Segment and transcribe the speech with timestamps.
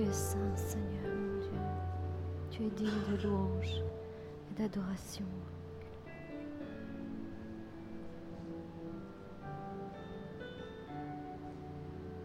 [0.00, 1.50] Tu es saint, Seigneur, mon Dieu.
[2.50, 3.82] Tu es digne de louange
[4.50, 5.26] et d'adoration.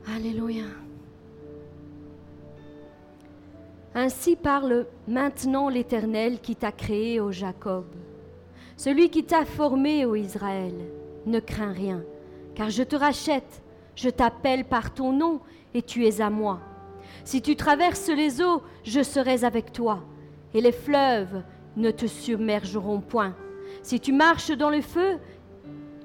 [0.07, 0.63] Alléluia.
[3.93, 7.85] Ainsi parle maintenant l'Éternel qui t'a créé, ô Jacob.
[8.77, 10.75] Celui qui t'a formé, ô Israël,
[11.25, 12.03] ne crains rien,
[12.53, 13.61] car je te rachète,
[13.95, 15.41] je t'appelle par ton nom,
[15.73, 16.61] et tu es à moi.
[17.23, 20.03] Si tu traverses les eaux, je serai avec toi,
[20.53, 21.43] et les fleuves
[21.75, 23.35] ne te submergeront point.
[23.81, 25.17] Si tu marches dans le feu,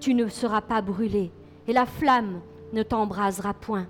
[0.00, 1.30] tu ne seras pas brûlé,
[1.68, 2.40] et la flamme
[2.72, 3.86] ne t'embrasera point.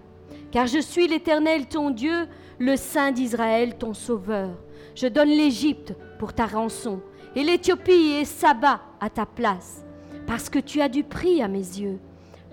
[0.50, 2.26] Car je suis l'Éternel ton Dieu,
[2.58, 4.50] le Saint d'Israël ton Sauveur.
[4.94, 7.00] Je donne l'Égypte pour ta rançon,
[7.36, 9.84] et l'Éthiopie et Saba à ta place,
[10.26, 11.98] parce que tu as du prix à mes yeux,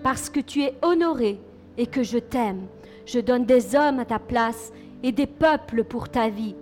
[0.02, 1.40] parce que tu es honoré
[1.76, 2.66] et que je t'aime.
[3.08, 4.70] Je donne des hommes à ta place
[5.02, 6.54] et des peuples pour ta vie.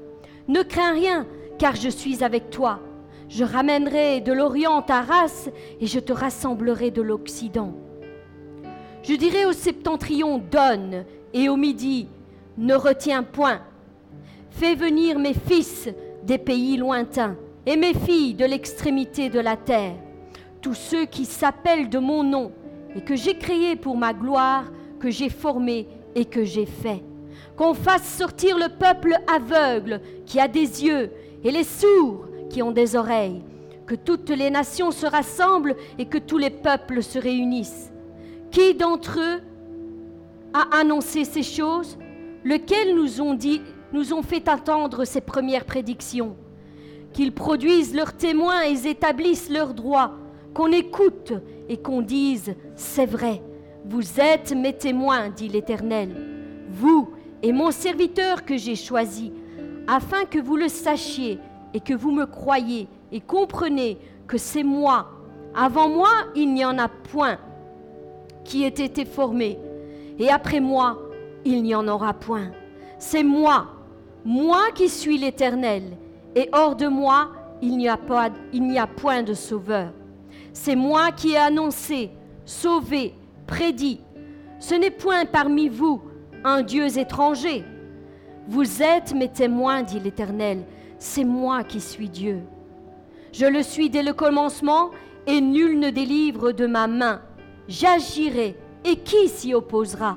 [0.47, 1.27] Ne crains rien,
[1.59, 2.79] car je suis avec toi.
[3.29, 5.51] Je ramènerai de l'Orient ta race
[5.81, 7.75] et je te rassemblerai de l'Occident.
[9.03, 11.05] Je dirai au septentrion, donne,
[11.35, 12.07] et au midi,
[12.59, 13.61] ne retiens point.
[14.51, 15.89] Fais venir mes fils
[16.23, 17.35] des pays lointains
[17.67, 19.97] et mes filles de l'extrémité de la terre,
[20.63, 22.53] tous ceux qui s'appellent de mon nom
[22.95, 24.71] et que j'ai créé pour ma gloire,
[25.01, 27.05] que j'ai formé et que j'ai fait.
[27.57, 31.11] Qu'on fasse sortir le peuple aveugle qui a des yeux
[31.45, 33.43] et les sourds qui ont des oreilles,
[33.87, 37.93] que toutes les nations se rassemblent et que tous les peuples se réunissent.
[38.51, 39.41] Qui d'entre eux
[40.53, 41.99] a annoncé ces choses?
[42.45, 43.61] Lequel nous ont dit,
[43.93, 46.37] nous ont fait attendre ces premières prédictions?
[47.13, 50.13] Qu'ils produisent leurs témoins et établissent leurs droits,
[50.55, 51.33] qu'on écoute
[51.69, 53.43] et qu'on dise c'est vrai.
[53.89, 56.11] Vous êtes mes témoins, dit l'Éternel,
[56.69, 57.09] vous
[57.41, 59.33] et mon serviteur que j'ai choisi,
[59.87, 61.39] afin que vous le sachiez
[61.73, 65.11] et que vous me croyez et comprenez que c'est moi.
[65.55, 67.39] Avant moi, il n'y en a point
[68.43, 69.57] qui ait été formé,
[70.19, 70.99] et après moi,
[71.45, 72.51] il n'y en aura point.
[72.99, 73.69] C'est moi,
[74.25, 75.97] moi qui suis l'Éternel,
[76.35, 77.31] et hors de moi,
[77.63, 77.99] il n'y a,
[78.53, 79.93] il n'y a point de sauveur.
[80.53, 82.11] C'est moi qui ai annoncé,
[82.45, 83.15] sauvé,
[83.47, 84.01] prédit.
[84.59, 86.03] Ce n'est point parmi vous
[86.45, 87.65] un Dieu étranger.
[88.49, 90.65] Vous êtes mes témoins, dit l'Éternel,
[90.99, 92.41] c'est moi qui suis Dieu.
[93.33, 94.91] Je le suis dès le commencement,
[95.27, 97.21] et nul ne délivre de ma main.
[97.69, 100.17] J'agirai, et qui s'y opposera?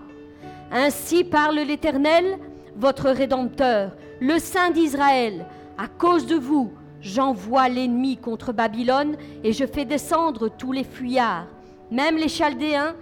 [0.72, 2.38] Ainsi parle l'Éternel,
[2.75, 5.48] votre Rédempteur, le Saint d'Israël.
[5.78, 6.72] À cause de vous,
[7.02, 11.48] j'envoie l'ennemi contre Babylone, et je fais descendre tous les fuyards,
[11.90, 12.96] même les Chaldéens,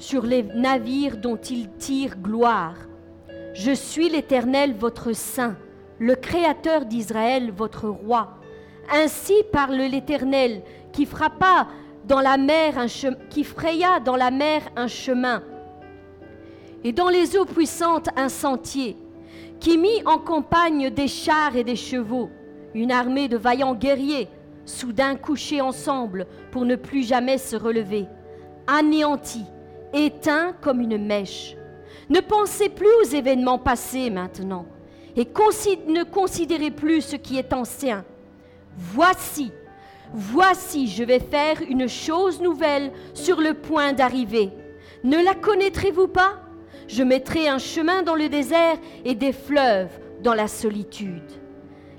[0.00, 2.74] sur les navires dont ils tirent gloire.
[3.52, 5.56] Je suis l'Éternel, votre Saint,
[5.98, 8.34] le Créateur d'Israël, votre Roi.
[8.90, 10.62] Ainsi parle l'Éternel,
[10.92, 11.68] qui frappa
[12.08, 12.86] dans la mer un
[13.28, 15.42] qui fraya dans la mer un chemin,
[16.82, 18.96] et dans les eaux puissantes un sentier,
[19.60, 22.30] qui mit en campagne des chars et des chevaux,
[22.74, 24.28] une armée de vaillants guerriers,
[24.64, 28.06] soudain couchés ensemble pour ne plus jamais se relever,
[28.66, 29.44] anéantis,
[29.92, 31.56] éteints comme une mèche.
[32.08, 34.66] Ne pensez plus aux événements passés maintenant,
[35.16, 38.04] et ne considérez plus ce qui est ancien.
[38.76, 39.52] Voici,
[40.12, 44.50] voici, je vais faire une chose nouvelle sur le point d'arriver.
[45.04, 46.40] Ne la connaîtrez-vous pas?
[46.88, 51.30] Je mettrai un chemin dans le désert et des fleuves dans la solitude.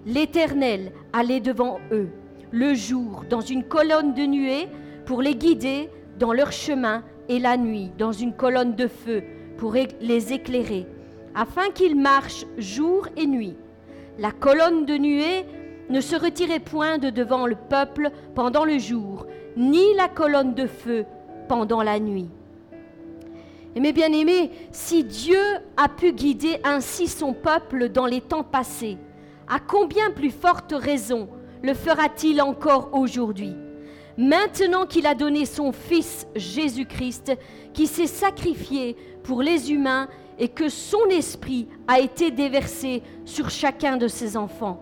[0.05, 2.09] L'Éternel allait devant eux
[2.51, 4.67] le jour dans une colonne de nuée
[5.05, 5.89] pour les guider
[6.19, 9.23] dans leur chemin et la nuit dans une colonne de feu
[9.57, 10.87] pour les éclairer
[11.35, 13.55] afin qu'ils marchent jour et nuit.
[14.19, 15.45] La colonne de nuée
[15.89, 19.25] ne se retirait point de devant le peuple pendant le jour,
[19.57, 21.05] ni la colonne de feu
[21.47, 22.29] pendant la nuit.
[23.75, 25.39] Et mes bien-aimés, si Dieu
[25.77, 28.97] a pu guider ainsi son peuple dans les temps passés,
[29.47, 31.29] à combien plus forte raison
[31.63, 33.55] le fera-t-il encore aujourd'hui?
[34.17, 37.33] Maintenant qu'il a donné son Fils Jésus-Christ,
[37.73, 43.97] qui s'est sacrifié pour les humains et que son esprit a été déversé sur chacun
[43.97, 44.81] de ses enfants.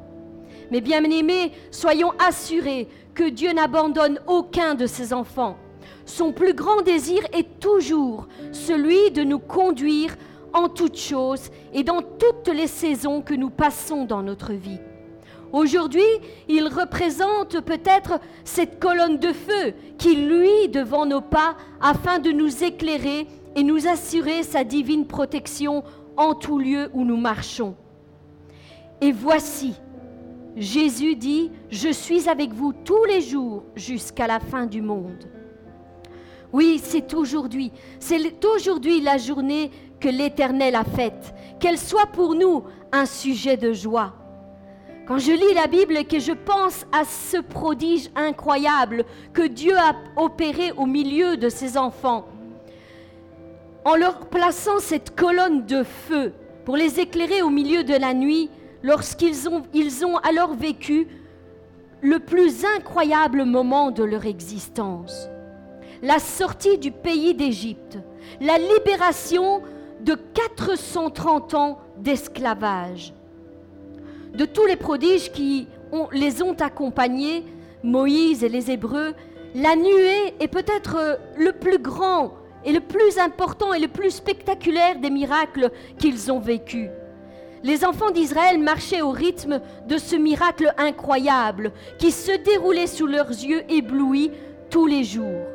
[0.72, 5.58] Mais bien aimés, soyons assurés que Dieu n'abandonne aucun de ses enfants.
[6.06, 10.16] Son plus grand désir est toujours celui de nous conduire
[10.54, 14.80] en toutes choses et dans toutes les saisons que nous passons dans notre vie.
[15.52, 16.02] Aujourd'hui,
[16.48, 22.64] il représente peut-être cette colonne de feu qui luit devant nos pas afin de nous
[22.64, 25.84] éclairer et nous assurer sa divine protection
[26.18, 27.76] en tout lieu où nous marchons.
[29.02, 29.74] Et voici,
[30.56, 35.26] Jésus dit, je suis avec vous tous les jours jusqu'à la fin du monde.
[36.52, 42.64] Oui, c'est aujourd'hui, c'est aujourd'hui la journée que l'Éternel a faite, qu'elle soit pour nous
[42.92, 44.19] un sujet de joie.
[45.10, 49.76] Quand je lis la Bible et que je pense à ce prodige incroyable que Dieu
[49.76, 52.28] a opéré au milieu de ses enfants,
[53.86, 56.32] en leur plaçant cette colonne de feu
[56.64, 58.52] pour les éclairer au milieu de la nuit,
[58.84, 61.08] lorsqu'ils ont, ont alors vécu
[62.02, 65.28] le plus incroyable moment de leur existence.
[66.04, 67.98] La sortie du pays d'Égypte,
[68.42, 69.64] la libération
[70.02, 73.16] de 430 ans d'esclavage.
[74.34, 75.68] De tous les prodiges qui
[76.12, 77.44] les ont accompagnés,
[77.84, 79.14] Moïse et les Hébreux,
[79.56, 82.34] la nuée est peut-être euh, le plus grand
[82.64, 86.90] et le plus important et le plus spectaculaire des miracles qu'ils ont vécus.
[87.64, 93.30] Les enfants d'Israël marchaient au rythme de ce miracle incroyable qui se déroulait sous leurs
[93.30, 94.32] yeux éblouis
[94.70, 95.48] tous les jours.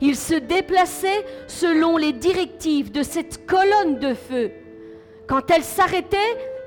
[0.00, 4.50] Ils se déplaçaient selon les directives de cette colonne de feu.
[5.26, 6.16] Quand elle s'arrêtait,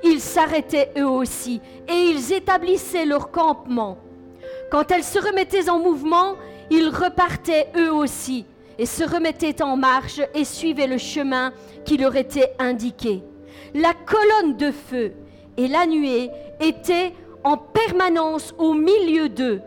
[0.02, 3.98] ils s'arrêtaient eux aussi et ils établissaient leur campement.
[4.70, 6.36] Quand elle se remettait en mouvement,
[6.70, 8.46] ils repartaient eux aussi
[8.78, 11.52] et se remettaient en marche et suivaient le chemin
[11.84, 13.22] qui leur était indiqué.
[13.74, 15.12] La colonne de feu
[15.56, 16.30] et la nuée
[16.60, 17.12] étaient
[17.44, 19.60] en permanence au milieu d'eux.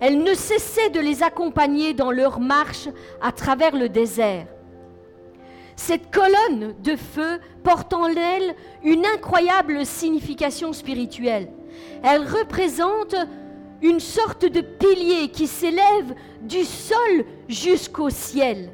[0.00, 2.88] Elle ne cessait de les accompagner dans leur marche
[3.20, 4.46] à travers le désert.
[5.78, 11.48] Cette colonne de feu porte en elle une incroyable signification spirituelle.
[12.02, 13.14] Elle représente
[13.80, 18.70] une sorte de pilier qui s'élève du sol jusqu'au ciel.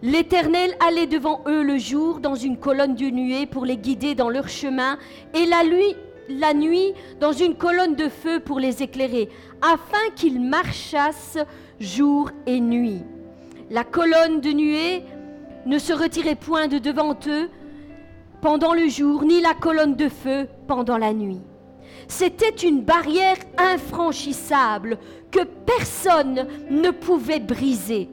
[0.00, 4.30] L'Éternel allait devant eux le jour dans une colonne de nuée pour les guider dans
[4.30, 4.96] leur chemin,
[5.34, 5.96] et la nuit,
[6.28, 9.28] la nuit dans une colonne de feu pour les éclairer,
[9.60, 11.38] afin qu'ils marchassent
[11.80, 13.02] jour et nuit.
[13.70, 15.02] La colonne de nuée
[15.66, 17.50] ne se retirait point de devant eux
[18.40, 21.42] pendant le jour, ni la colonne de feu pendant la nuit.
[22.08, 24.98] C'était une barrière infranchissable
[25.30, 28.08] que personne ne pouvait briser.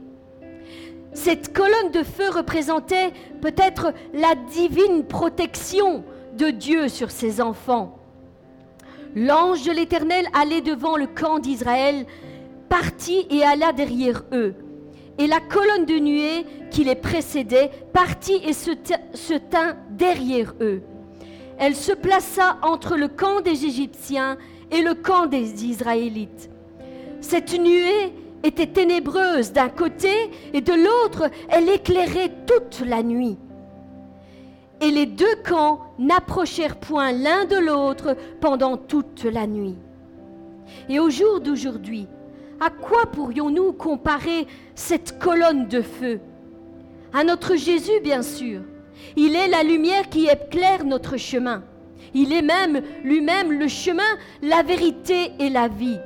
[1.13, 3.11] Cette colonne de feu représentait
[3.41, 6.03] peut-être la divine protection
[6.37, 7.97] de Dieu sur ses enfants.
[9.15, 12.05] L'ange de l'Éternel allait devant le camp d'Israël,
[12.69, 14.53] partit et alla derrière eux.
[15.19, 20.53] Et la colonne de nuée qui les précédait partit et se, ti- se tint derrière
[20.61, 20.81] eux.
[21.57, 24.37] Elle se plaça entre le camp des Égyptiens
[24.71, 26.49] et le camp des Israélites.
[27.19, 30.11] Cette nuée était ténébreuse d'un côté
[30.53, 33.37] et de l'autre, elle éclairait toute la nuit.
[34.81, 39.75] Et les deux camps n'approchèrent point l'un de l'autre pendant toute la nuit.
[40.89, 42.07] Et au jour d'aujourd'hui,
[42.59, 46.19] à quoi pourrions-nous comparer cette colonne de feu?
[47.13, 48.61] À notre Jésus, bien sûr.
[49.15, 51.63] Il est la lumière qui éclaire notre chemin.
[52.13, 55.99] Il est même lui-même le chemin, la vérité et la vie.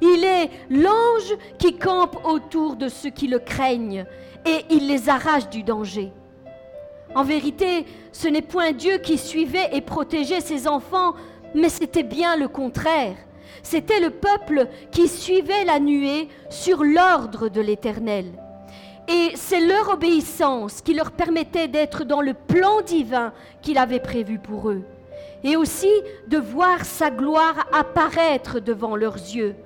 [0.00, 4.04] Il est l'ange qui campe autour de ceux qui le craignent
[4.44, 6.12] et il les arrache du danger.
[7.14, 11.14] En vérité, ce n'est point Dieu qui suivait et protégeait ses enfants,
[11.54, 13.14] mais c'était bien le contraire.
[13.62, 18.26] C'était le peuple qui suivait la nuée sur l'ordre de l'Éternel.
[19.08, 24.38] Et c'est leur obéissance qui leur permettait d'être dans le plan divin qu'il avait prévu
[24.38, 24.82] pour eux.
[25.44, 25.90] Et aussi
[26.28, 29.56] de voir sa gloire apparaître devant leurs yeux.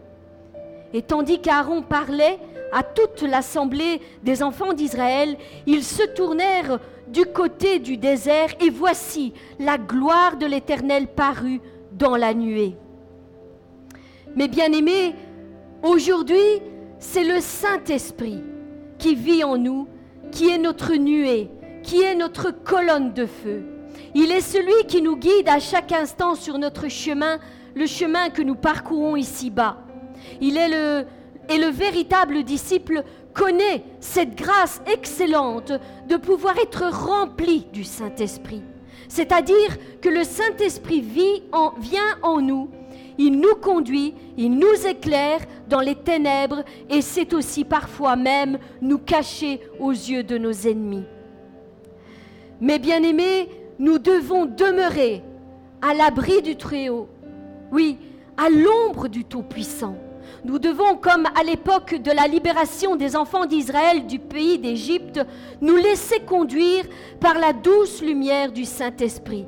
[0.95, 2.39] Et tandis qu'Aaron parlait
[2.73, 5.37] à toute l'assemblée des enfants d'Israël,
[5.67, 11.61] ils se tournèrent du côté du désert et voici la gloire de l'Éternel parut
[11.93, 12.77] dans la nuée.
[14.37, 15.15] Mes bien-aimés,
[15.83, 16.61] aujourd'hui,
[16.99, 18.45] c'est le Saint-Esprit
[18.99, 19.89] qui vit en nous,
[20.31, 21.49] qui est notre nuée,
[21.83, 23.65] qui est notre colonne de feu.
[24.15, 27.39] Il est celui qui nous guide à chaque instant sur notre chemin,
[27.75, 29.79] le chemin que nous parcourons ici-bas.
[30.43, 31.07] Il est le,
[31.49, 35.73] et le véritable disciple connaît cette grâce excellente
[36.09, 38.63] de pouvoir être rempli du Saint-Esprit.
[39.09, 42.69] C'est-à-dire que le Saint-Esprit vit en, vient en nous,
[43.19, 48.99] il nous conduit, il nous éclaire dans les ténèbres et c'est aussi parfois même nous
[48.99, 51.05] cacher aux yeux de nos ennemis.
[52.61, 55.23] Mes bien-aimés, nous devons demeurer
[55.83, 57.09] à l'abri du Très-Haut,
[57.73, 57.99] oui,
[58.37, 59.97] à l'ombre du Tout-Puissant.
[60.45, 65.21] Nous devons, comme à l'époque de la libération des enfants d'Israël du pays d'Égypte,
[65.61, 66.85] nous laisser conduire
[67.21, 69.45] par la douce lumière du Saint-Esprit.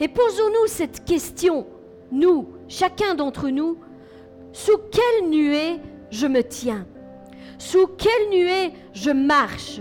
[0.00, 1.66] Et posons-nous cette question,
[2.10, 3.78] nous, chacun d'entre nous,
[4.52, 5.80] sous quelle nuée
[6.10, 6.86] je me tiens?
[7.58, 9.80] Sous quelle nuée je marche?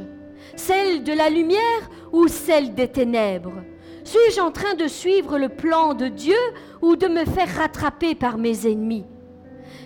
[0.56, 3.64] Celle de la lumière ou celle des ténèbres?
[4.04, 6.38] Suis-je en train de suivre le plan de Dieu
[6.82, 9.06] ou de me faire rattraper par mes ennemis?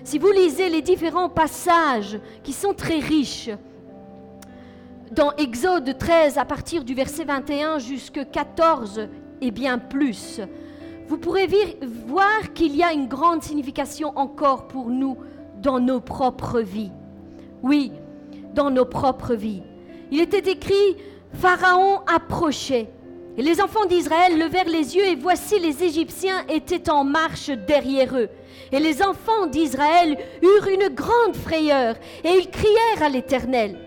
[0.04, 3.50] Si vous lisez les différents passages qui sont très riches,
[5.12, 9.08] dans Exode 13 à partir du verset 21 jusqu'à 14
[9.42, 10.42] et bien plus,
[11.10, 11.48] vous pourrez
[12.06, 15.18] voir qu'il y a une grande signification encore pour nous
[15.58, 16.92] dans nos propres vies.
[17.64, 17.92] Oui,
[18.54, 19.64] dans nos propres vies.
[20.12, 20.98] Il était écrit,
[21.34, 22.90] Pharaon approchait.
[23.38, 28.16] Et les enfants d'Israël levèrent les yeux et voici les Égyptiens étaient en marche derrière
[28.16, 28.30] eux.
[28.72, 33.80] Et les enfants d'Israël eurent une grande frayeur et ils crièrent à l'Éternel.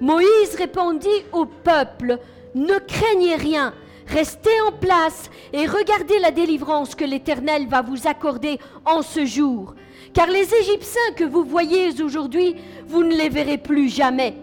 [0.00, 2.18] Moïse répondit au peuple,
[2.54, 3.74] Ne craignez rien,
[4.06, 9.74] restez en place et regardez la délivrance que l'Éternel va vous accorder en ce jour.
[10.12, 12.54] Car les Égyptiens que vous voyez aujourd'hui,
[12.86, 14.34] vous ne les verrez plus jamais.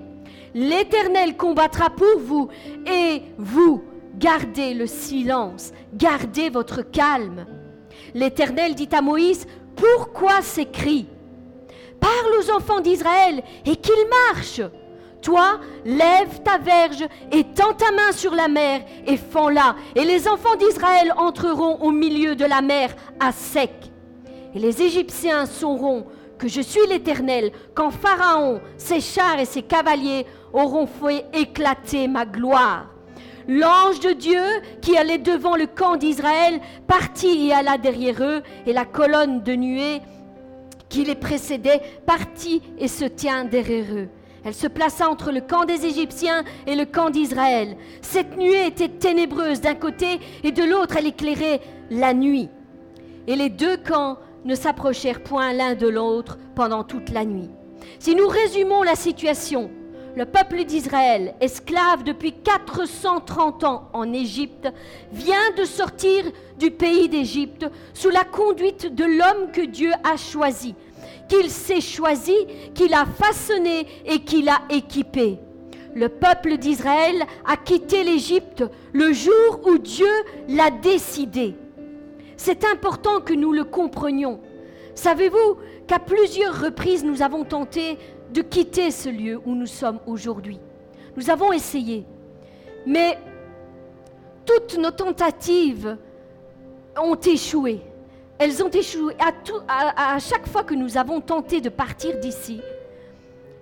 [0.53, 2.49] L'Éternel combattra pour vous
[2.85, 3.83] et vous,
[4.17, 7.45] gardez le silence, gardez votre calme.
[8.13, 11.07] L'Éternel dit à Moïse, Pourquoi ces cris?
[11.99, 14.61] Parle aux enfants d'Israël et qu'ils marchent.
[15.23, 20.27] Toi, lève ta verge et tends ta main sur la mer et fends-la, et les
[20.27, 22.89] enfants d'Israël entreront au milieu de la mer
[23.21, 23.71] à sec.
[24.53, 26.05] Et les Égyptiens sauront
[26.37, 32.25] que je suis l'Éternel quand Pharaon, ses chars et ses cavaliers auront fait éclater ma
[32.25, 32.87] gloire.
[33.47, 34.43] L'ange de Dieu
[34.81, 39.53] qui allait devant le camp d'Israël partit et alla derrière eux, et la colonne de
[39.53, 40.01] nuée
[40.89, 44.09] qui les précédait partit et se tient derrière eux.
[44.45, 47.77] Elle se plaça entre le camp des Égyptiens et le camp d'Israël.
[48.01, 52.49] Cette nuée était ténébreuse d'un côté et de l'autre elle éclairait la nuit.
[53.27, 57.49] Et les deux camps ne s'approchèrent point l'un de l'autre pendant toute la nuit.
[57.99, 59.69] Si nous résumons la situation,
[60.15, 64.67] le peuple d'Israël, esclave depuis 430 ans en Égypte,
[65.11, 66.25] vient de sortir
[66.59, 70.75] du pays d'Égypte sous la conduite de l'homme que Dieu a choisi,
[71.27, 72.35] qu'il s'est choisi,
[72.73, 75.39] qu'il a façonné et qu'il a équipé.
[75.95, 80.09] Le peuple d'Israël a quitté l'Égypte le jour où Dieu
[80.47, 81.55] l'a décidé.
[82.35, 84.39] C'est important que nous le comprenions.
[84.95, 85.57] Savez-vous
[85.87, 87.97] qu'à plusieurs reprises nous avons tenté
[88.33, 90.59] de quitter ce lieu où nous sommes aujourd'hui?
[91.15, 92.05] Nous avons essayé.
[92.87, 93.17] Mais
[94.45, 95.97] toutes nos tentatives
[97.01, 97.81] ont échoué.
[98.39, 99.15] Elles ont échoué.
[99.67, 102.61] À, chaque fois que nous avons tenté de partir d'ici,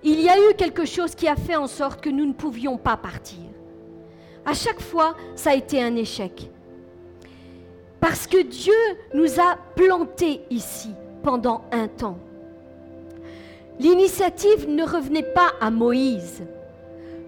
[0.03, 2.77] il y a eu quelque chose qui a fait en sorte que nous ne pouvions
[2.77, 3.43] pas partir.
[4.45, 6.49] À chaque fois, ça a été un échec.
[7.99, 8.73] Parce que Dieu
[9.13, 10.89] nous a plantés ici
[11.21, 12.17] pendant un temps.
[13.79, 16.43] L'initiative ne revenait pas à Moïse,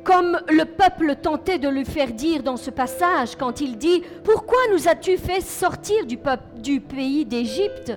[0.04, 4.60] comme le peuple tentait de le faire dire dans ce passage quand il dit Pourquoi
[4.72, 7.94] nous as-tu fait sortir du pays d'Égypte?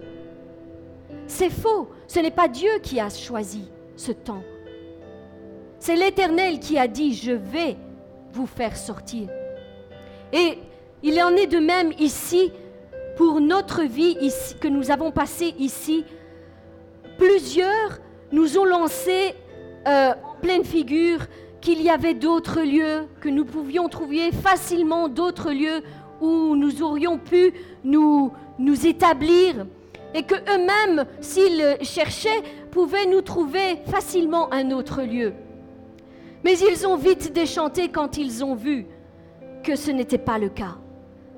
[1.26, 4.42] C'est faux, ce n'est pas Dieu qui a choisi ce temps.
[5.78, 7.76] C'est l'Éternel qui a dit Je vais
[8.32, 9.28] vous faire sortir.
[10.32, 10.58] Et
[11.02, 12.52] il en est de même ici
[13.16, 16.04] pour notre vie ici, que nous avons passée ici.
[17.18, 17.98] Plusieurs
[18.30, 19.34] nous ont lancé
[19.86, 21.20] euh, en pleine figure
[21.66, 25.82] qu'il y avait d'autres lieux, que nous pouvions trouver facilement d'autres lieux
[26.20, 27.52] où nous aurions pu
[27.82, 28.30] nous,
[28.84, 29.66] établir
[30.14, 35.32] et que eux-mêmes, s'ils cherchaient, pouvaient nous trouver facilement un autre lieu.
[36.44, 38.86] Mais ils ont vite déchanté quand ils ont vu
[39.64, 40.76] que ce n'était pas le cas,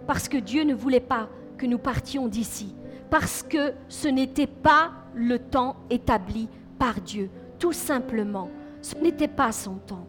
[0.06, 2.74] parce que Dieu ne voulait pas que nous partions d'ici,
[3.08, 8.50] parce que ce n'était pas le temps établi par Dieu, tout simplement.
[8.82, 10.06] Ce n'était pas son temps.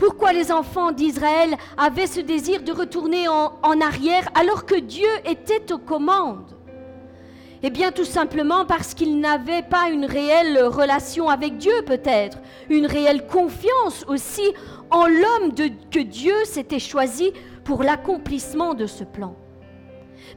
[0.00, 5.70] Pourquoi les enfants d'Israël avaient ce désir de retourner en, arrière alors que Dieu était
[5.74, 6.56] aux commandes?
[7.62, 12.38] Eh bien tout simplement parce qu'ils n'avaient pas une réelle relation avec Dieu peut-être,
[12.70, 14.54] une réelle confiance aussi
[14.90, 15.52] en l'homme
[15.90, 19.36] que Dieu s'était choisi pour l'accomplissement de ce plan.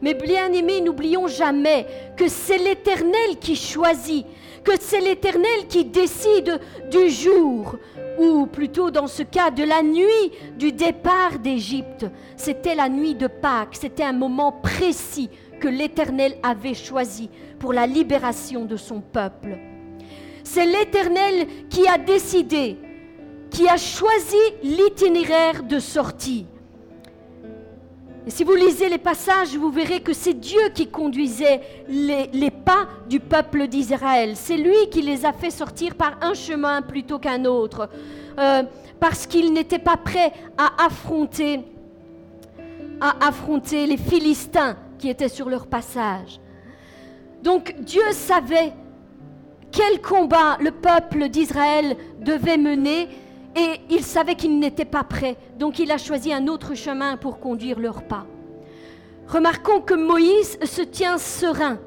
[0.02, 4.26] Mais bien aimés, n'oublions jamais que c'est l'Éternel qui choisit,
[4.63, 7.78] que c'est l'Éternel qui décide du jour,
[8.17, 12.06] ou plutôt dans ce cas de la nuit du départ d'Égypte.
[12.38, 17.88] C'était la nuit de Pâques, c'était un moment précis que l'Éternel avait choisi pour la
[17.88, 19.58] libération de son peuple.
[20.43, 22.78] C'est l'Éternel qui a décidé,
[23.49, 26.45] qui a choisi l'itinéraire de sortie.
[28.27, 31.59] Si vous lisez les passages, vous verrez que c'est Dieu qui conduisait
[31.89, 34.36] les, pas du peuple d'Israël.
[34.36, 37.89] C'est lui qui les a fait sortir par un chemin plutôt qu'un autre,
[38.39, 38.63] euh,
[38.99, 41.65] parce qu'ils n'étaient pas prêts à affronter
[43.86, 46.39] les Philistins qui étaient sur leur passage.
[47.41, 48.71] Donc Dieu savait
[49.69, 53.09] quel combat le peuple d'Israël devait mener
[53.55, 55.37] et il savait qu'ils n'étaient pas prêts.
[55.57, 58.25] Donc il a choisi un autre chemin pour conduire leurs pas.
[59.27, 61.79] Remarquons que Moïse se tient serein,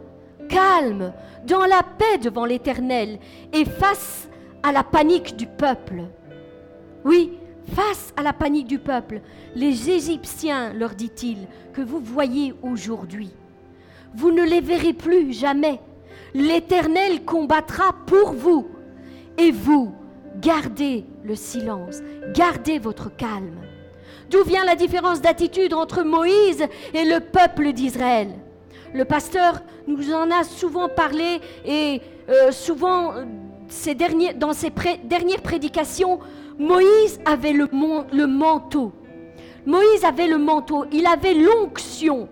[0.49, 1.13] calme,
[1.47, 3.19] dans la paix devant l'Éternel
[3.53, 4.29] et face
[4.63, 6.05] à la panique du peuple.
[7.05, 7.33] Oui,
[7.75, 9.21] face à la panique du peuple,
[9.55, 13.31] les Égyptiens, leur dit-il, que vous voyez aujourd'hui,
[14.15, 15.81] vous ne les verrez plus jamais.
[16.35, 18.69] L'Éternel combattra pour vous
[19.39, 19.95] et vous,
[20.41, 21.97] gardez le silence,
[22.35, 23.61] gardez votre calme.
[24.31, 28.29] D'où vient la différence d'attitude entre Moïse et le peuple d'Israël?
[28.95, 33.15] Le pasteur nous en a souvent parlé et euh, souvent
[33.95, 34.73] derniers, dans ses
[35.05, 36.19] dernières prédications,
[36.59, 37.69] Moïse avait le,
[38.13, 38.93] le manteau.
[39.65, 42.29] Moïse avait le manteau, il avait l'onction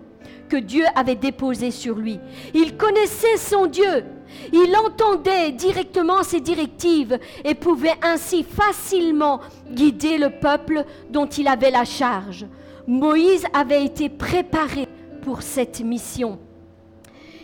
[0.49, 2.19] que Dieu avait déposée sur lui.
[2.53, 4.05] Il connaissait son Dieu,
[4.53, 9.39] il entendait directement ses directives et pouvait ainsi facilement
[9.71, 12.45] guider le peuple dont il avait la charge.
[12.87, 14.87] Moïse avait été préparé
[15.21, 16.39] pour cette mission.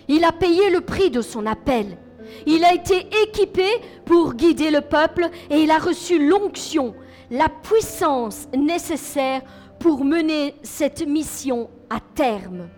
[0.08, 1.98] Il a payé le prix de son appel.
[2.46, 3.66] Il a été équipé
[4.06, 6.94] pour guider le peuple et il a reçu l'onction,
[7.30, 9.42] la puissance nécessaire
[9.80, 12.70] pour mener cette mission à terme.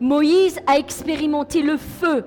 [0.00, 2.24] Moïse a expérimenté le feu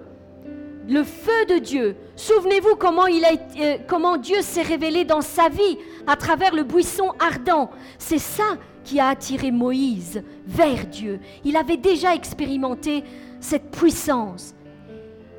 [0.87, 1.95] le feu de Dieu.
[2.15, 7.69] Souvenez-vous euh, comment Dieu s'est révélé dans sa vie à travers le buisson ardent.
[7.97, 11.19] C'est ça qui a attiré Moïse vers Dieu.
[11.43, 13.03] Il avait déjà expérimenté
[13.39, 14.53] cette puissance.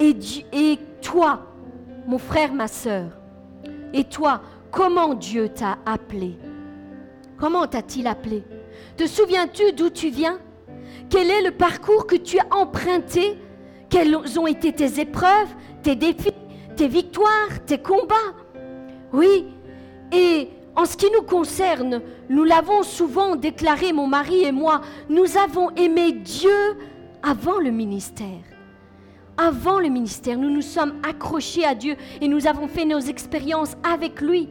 [0.00, 0.16] Et,
[0.52, 1.46] et toi,
[2.06, 3.06] mon frère, ma sœur,
[3.92, 6.36] et toi, comment Dieu t'a appelé?
[7.38, 8.42] Comment t'a-t-il appelé?
[8.96, 10.38] Te souviens-tu d'où tu viens?
[11.08, 13.38] Quel est le parcours que tu as emprunté
[13.88, 15.48] quelles ont été tes épreuves,
[15.82, 16.32] tes défis,
[16.76, 18.14] tes victoires, tes combats?
[19.12, 19.46] Oui,
[20.12, 25.36] et en ce qui nous concerne, nous l'avons souvent déclaré, mon mari et moi, nous
[25.38, 26.76] avons aimé Dieu
[27.22, 28.42] avant le ministère.
[29.38, 33.76] Avant le ministère, nous nous sommes accrochés à Dieu et nous avons fait nos expériences
[33.90, 34.48] avec lui.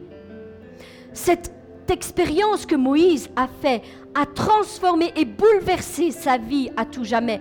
[1.12, 1.52] Cette
[1.88, 3.82] expérience que Moïse a fait
[4.14, 7.40] a transformé et bouleversé sa vie à tout jamais.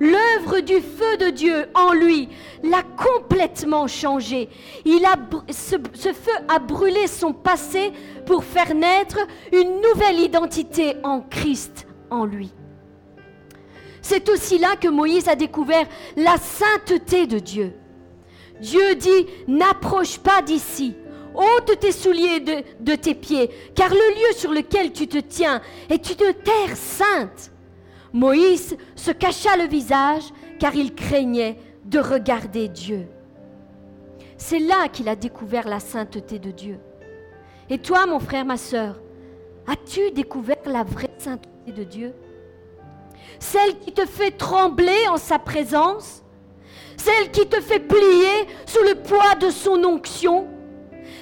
[0.00, 2.28] L'œuvre du feu de Dieu en lui
[2.62, 4.48] l'a complètement changé.
[4.84, 7.92] Ce, feu a brûlé son passé
[8.26, 9.18] pour faire naître
[9.52, 12.52] une nouvelle identité en Christ en lui.
[14.02, 17.72] C'est aussi là que Moïse a découvert la sainteté de Dieu.
[18.60, 20.94] Dieu dit, n'approche pas d'ici,
[21.34, 26.10] ôte tes souliers de, tes pieds, car le lieu sur lequel tu te tiens est
[26.10, 27.50] une terre sainte.
[28.14, 30.22] Moïse se cacha le visage
[30.60, 33.08] car il craignait de regarder Dieu.
[34.38, 36.78] C'est là qu'il a découvert la sainteté de Dieu.
[37.68, 39.00] Et toi, mon frère, ma sœur,
[39.66, 42.14] as-tu découvert la vraie sainteté de Dieu?
[43.40, 46.22] Celle qui te fait trembler en sa présence?
[46.96, 50.46] Celle qui te fait plier sous le poids de son onction?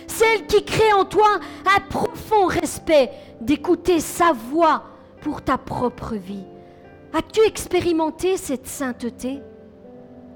[0.07, 1.41] Celle qui crée en toi
[1.75, 4.85] un profond respect d'écouter sa voix
[5.23, 6.45] pour ta propre vie?
[7.15, 9.41] As-tu expérimenté cette sainteté?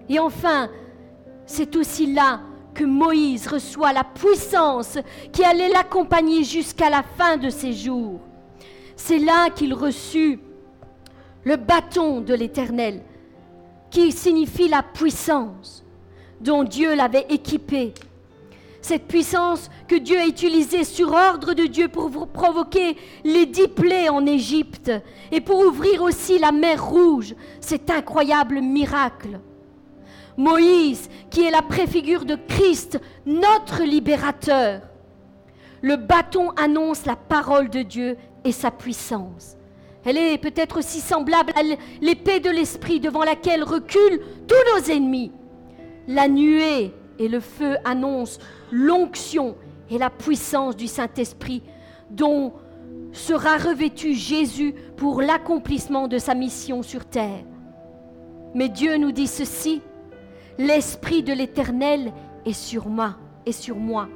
[0.09, 0.69] Et enfin,
[1.47, 2.41] c'est aussi là
[2.75, 4.99] que Moïse reçoit la puissance
[5.33, 8.21] qui allait l'accompagner jusqu'à la fin de ses jours.
[8.95, 10.39] C'est là qu'il reçut
[11.45, 13.03] le bâton de l'Éternel,
[13.91, 15.85] qui signifie la puissance
[16.41, 17.95] dont Dieu l'avait équipé
[18.87, 24.09] cette puissance que Dieu a utilisée sur ordre de Dieu pour provoquer les dix plaies
[24.09, 24.92] en Égypte
[25.33, 29.40] et pour ouvrir aussi la mer rouge, cet incroyable miracle.
[30.37, 34.83] Moïse, qui est la préfigure de Christ, notre libérateur.
[35.83, 39.57] Le bâton annonce la parole de Dieu et sa puissance.
[40.05, 41.64] Elle est peut-être aussi semblable à
[42.01, 45.33] l'épée de l'esprit devant laquelle reculent tous nos ennemis.
[46.07, 48.38] La nuée et le feu annoncent
[48.70, 49.57] l'onction
[49.90, 51.62] et la puissance du Saint-Esprit
[52.11, 52.52] dont
[53.12, 57.44] sera revêtu Jésus pour l'accomplissement de sa mission sur terre.
[58.55, 59.81] Mais Dieu nous dit ceci,
[60.59, 62.12] l'Esprit de l'Éternel
[62.44, 64.09] est sur moi, et sur moi,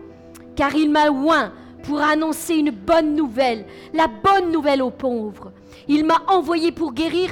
[0.57, 5.53] car il m'a oint pour annoncer une bonne nouvelle, la bonne nouvelle aux pauvres.
[5.89, 7.31] Il m'a envoyé pour guérir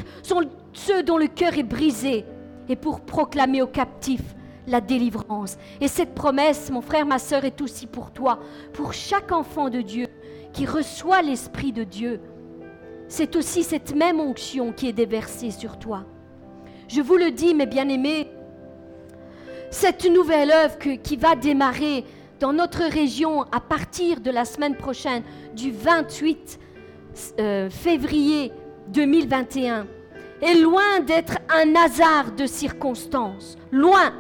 [0.73, 2.25] ceux dont le cœur est brisé
[2.69, 4.35] et pour proclamer aux captifs
[4.69, 5.59] la délivrance.
[5.81, 8.39] Et cette promesse, mon frère, ma sœur, est aussi pour toi,
[8.73, 10.07] pour chaque enfant de Dieu
[10.53, 12.21] qui reçoit l'Esprit de Dieu.
[13.09, 16.05] C'est aussi cette même onction qui est déversée sur toi.
[16.89, 18.31] Je vous le dis, mes bien-aimés,
[19.71, 22.05] cette nouvelle œuvre qui va démarrer
[22.41, 25.23] dans notre région à partir de la semaine prochaine,
[25.55, 26.59] du 28
[27.41, 28.53] euh, février
[28.89, 29.87] 2021,
[30.41, 33.57] est loin d'être un hasard de circonstances.
[33.73, 34.13] Loin.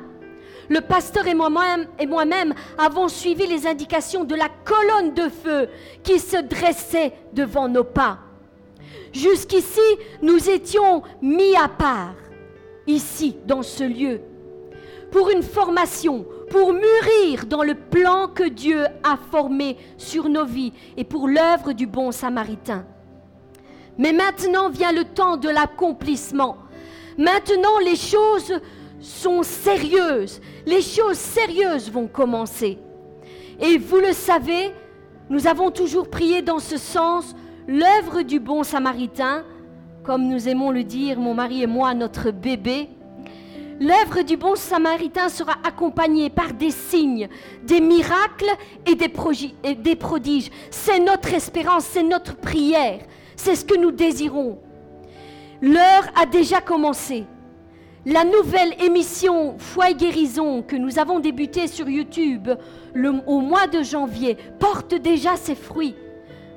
[0.68, 5.68] Le pasteur et moi-même avons suivi les indications de la colonne de feu
[6.02, 8.18] qui se dressait devant nos pas.
[9.12, 9.81] Jusqu'ici,
[10.20, 12.14] nous étions mis à part,
[12.87, 14.20] ici, dans ce lieu,
[15.11, 20.74] pour une formation, pour mûrir dans le plan que Dieu a formé sur nos vies
[20.98, 22.85] et pour l'œuvre du bon samaritain.
[23.96, 26.59] Mais maintenant vient le temps de l'accomplissement.
[27.16, 28.52] Maintenant, les choses
[29.00, 30.40] sont sérieuses.
[30.66, 32.78] Les choses sérieuses vont commencer.
[33.61, 34.72] Et vous le savez,
[35.30, 37.34] nous avons toujours prié dans ce sens
[37.66, 39.44] l'œuvre du bon samaritain,
[40.02, 42.88] comme nous aimons le dire, mon mari et moi, notre bébé.
[43.80, 47.28] L'œuvre du bon samaritain sera accompagnée par des signes,
[47.62, 48.50] des miracles
[48.87, 49.12] et des,
[49.62, 50.50] et des prodiges.
[50.70, 53.00] C'est notre espérance, c'est notre prière,
[53.37, 54.58] c'est ce que nous désirons.
[55.61, 57.24] L'heure a déjà commencé.
[58.06, 62.48] La nouvelle émission Foi et guérison que nous avons débutée sur YouTube
[63.26, 65.96] au mois de janvier porte déjà ses fruits.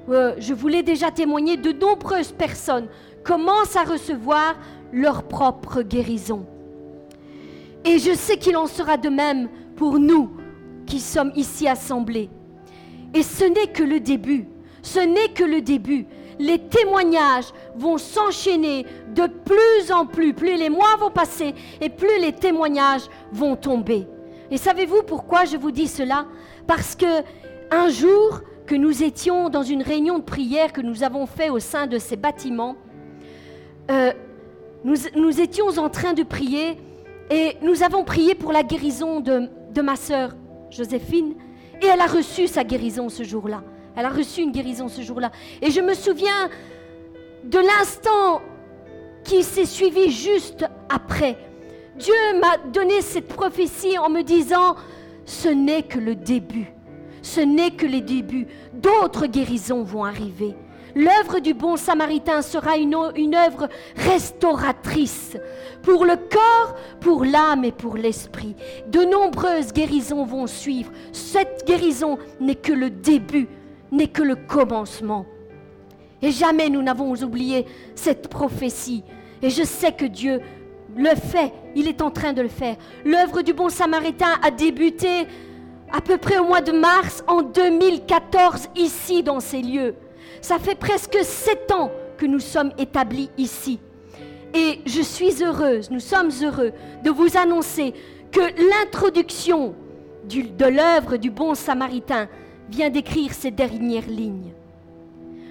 [0.09, 2.87] Euh, je voulais déjà témoigner, de nombreuses personnes
[3.23, 4.55] commencent à recevoir
[4.93, 6.45] leur propre guérison.
[7.85, 10.29] Et je sais qu'il en sera de même pour nous
[10.85, 12.29] qui sommes ici assemblés.
[13.15, 14.45] Et ce n'est que le début.
[14.83, 16.05] Ce n'est que le début.
[16.39, 20.33] Les témoignages vont s'enchaîner de plus en plus.
[20.33, 24.07] Plus les mois vont passer et plus les témoignages vont tomber.
[24.49, 26.25] Et savez-vous pourquoi je vous dis cela?
[26.67, 27.23] Parce que
[27.71, 31.59] un jour que nous étions dans une réunion de prière que nous avons fait au
[31.59, 32.75] sein de ces bâtiments,
[33.89, 34.11] euh,
[34.83, 36.77] nous, étions en train de prier
[37.29, 40.35] et nous avons prié pour la guérison de, de ma sœur
[40.69, 41.35] Joséphine
[41.81, 43.63] et elle a reçu sa guérison ce jour-là.
[43.95, 45.31] Elle a reçu une guérison ce jour-là.
[45.61, 46.49] Et je me souviens
[47.43, 48.41] de l'instant
[49.23, 51.37] qui s'est suivi juste après.
[51.97, 54.75] Dieu m'a donné cette prophétie en me disant,
[55.25, 56.71] ce n'est que le début.
[57.21, 58.47] Ce n'est que les débuts.
[58.73, 60.55] D'autres guérisons vont arriver.
[60.95, 65.37] L'œuvre du bon samaritain sera une, œuvre restauratrice
[65.83, 68.55] pour le corps, pour l'âme et pour l'esprit.
[68.87, 70.91] De nombreuses guérisons vont suivre.
[71.13, 73.47] Cette guérison n'est que le début
[73.91, 75.25] n'est que le commencement.
[76.21, 79.03] Et jamais nous n'avons oublié cette prophétie.
[79.41, 80.39] Et je sais que Dieu
[80.95, 82.75] le fait, il est en train de le faire.
[83.05, 85.27] L'œuvre du bon samaritain a débuté
[85.91, 89.95] à peu près au mois de mars en 2014 ici dans ces lieux.
[90.41, 93.79] Ça fait presque sept ans que nous sommes établis ici.
[94.53, 96.73] Et je suis heureuse, nous sommes heureux
[97.03, 97.93] de vous annoncer
[98.31, 99.75] que l'introduction
[100.25, 102.27] de l'œuvre du bon samaritain
[102.71, 104.53] vient d'écrire ces dernières lignes.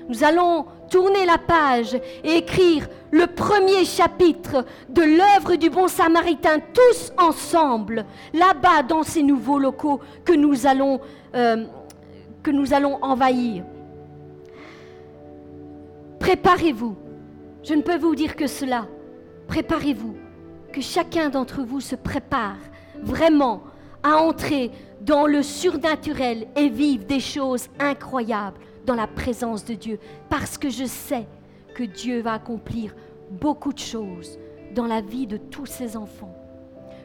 [0.09, 6.59] Nous allons tourner la page et écrire le premier chapitre de l'œuvre du bon samaritain
[6.59, 11.00] tous ensemble, là-bas dans ces nouveaux locaux que nous allons,
[11.35, 11.64] euh,
[12.42, 13.62] que nous allons envahir.
[16.18, 16.96] Préparez-vous.
[17.62, 18.88] Je ne peux vous dire que cela.
[19.46, 20.16] Préparez-vous.
[20.72, 22.56] Que chacun d'entre vous se prépare
[23.02, 23.62] vraiment
[24.02, 24.70] à entrer
[25.11, 29.99] dans le surnaturel et vivre des choses incroyables dans la présence de Dieu.
[30.29, 31.27] Parce que je sais
[31.75, 32.94] que Dieu va accomplir
[33.29, 34.38] beaucoup de choses
[34.73, 36.33] dans la vie de tous ses enfants.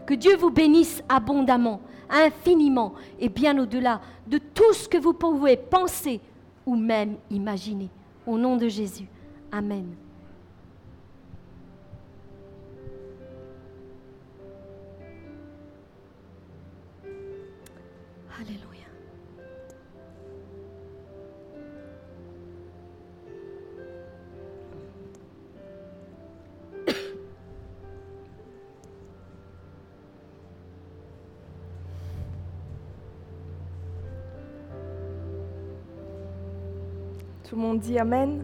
[0.06, 5.58] Que Dieu vous bénisse abondamment, infiniment et bien au-delà de tout ce que vous pouvez
[5.58, 6.22] penser
[6.64, 7.90] ou même imaginer.
[8.28, 9.08] Au nom de Jésus.
[9.52, 9.96] Amen.
[37.56, 38.44] Tout dit Amen.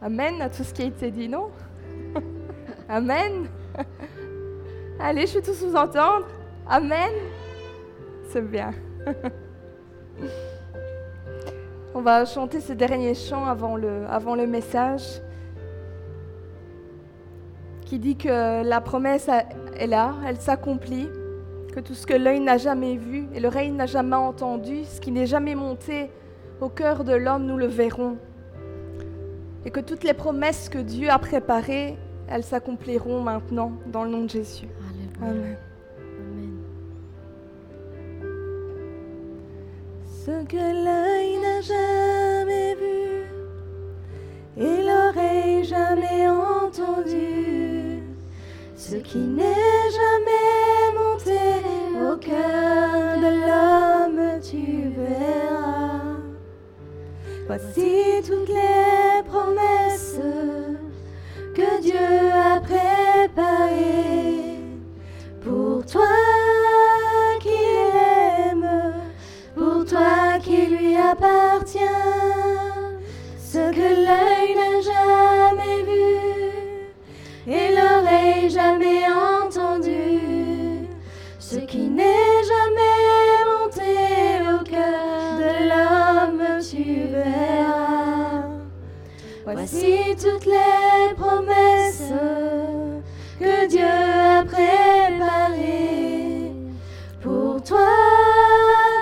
[0.00, 1.50] Amen à tout ce qui a été dit, non?
[2.88, 3.46] Amen.
[4.98, 6.26] Allez, je vais tous vous entendre.
[6.68, 7.12] Amen.
[8.30, 8.72] C'est bien.
[11.94, 15.22] On va chanter ce dernier chant avant le, avant le message
[17.84, 19.30] qui dit que la promesse
[19.76, 21.08] est là, elle s'accomplit,
[21.72, 25.12] que tout ce que l'œil n'a jamais vu et l'oreille n'a jamais entendu, ce qui
[25.12, 26.10] n'est jamais monté
[26.60, 28.16] au cœur de l'homme, nous le verrons.
[29.64, 31.96] Et que toutes les promesses que Dieu a préparées,
[32.28, 34.68] elles s'accompliront maintenant dans le nom de Jésus.
[35.20, 35.56] Amen.
[40.24, 43.02] Ce que l'œil n'a jamais vu
[44.56, 48.02] et l'oreille jamais entendu,
[48.76, 51.40] ce qui n'est jamais monté
[52.00, 55.31] au cœur de l'homme, tu verras.
[57.54, 60.16] Voici toutes les promesses
[61.54, 62.91] que Dieu a préparées
[89.64, 92.10] Voici toutes les promesses
[93.38, 96.50] que Dieu a préparées
[97.22, 97.86] pour toi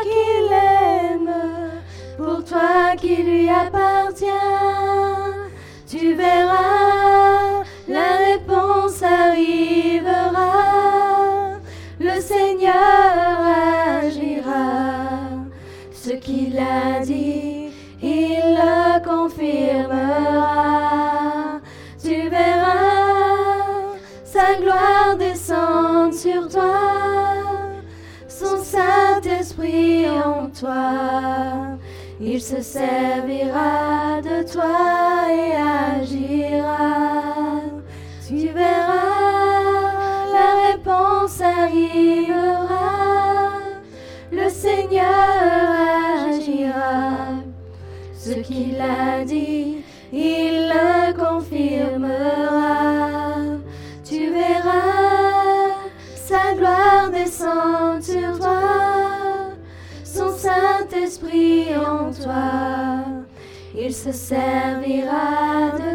[0.03, 1.33] qui l'aime,
[2.19, 4.27] pour toi qui lui appartient.
[5.89, 10.53] Tu verras, la réponse arrivera.
[11.99, 12.75] Le Seigneur
[14.03, 14.91] agira.
[15.95, 17.10] Ce qu'il a dit,
[32.21, 35.55] Il se servira de toi et
[36.01, 37.63] agira.
[38.27, 39.87] Tu verras,
[40.33, 42.93] la réponse arrivera.
[44.31, 45.05] Le Seigneur
[46.29, 47.15] agira.
[48.15, 49.79] Ce qu'il a dit,
[50.13, 52.51] il le confirmera.
[54.05, 55.71] Tu verras
[56.15, 58.03] sa gloire descendre
[61.11, 63.05] Saint-Esprit en toi.
[63.77, 65.90] Il se servira de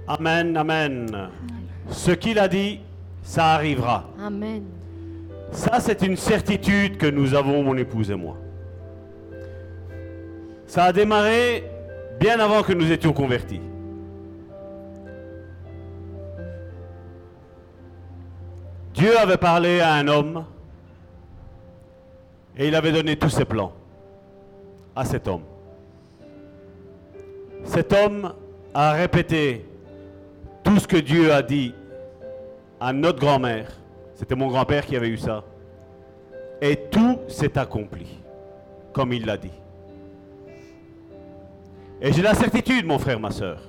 [0.07, 1.31] Amen, amen.
[1.89, 2.81] Ce qu'il a dit,
[3.23, 4.05] ça arrivera.
[4.23, 4.65] Amen.
[5.53, 8.37] Ça, c'est une certitude que nous avons, mon épouse et moi.
[10.67, 11.65] Ça a démarré
[12.19, 13.61] bien avant que nous étions convertis.
[18.95, 20.45] Dieu avait parlé à un homme
[22.57, 23.73] et il avait donné tous ses plans
[24.95, 25.43] à cet homme.
[27.65, 28.33] Cet homme
[28.73, 29.67] a répété
[30.65, 31.75] tout ce que Dieu a dit
[32.81, 33.71] à notre grand-mère.
[34.15, 35.45] C'était mon grand-père qui avait eu ça.
[36.63, 38.07] Et tout s'est accompli,
[38.95, 39.53] comme il l'a dit.
[42.01, 43.61] Et j'ai la certitude, mon frère, ma soeur,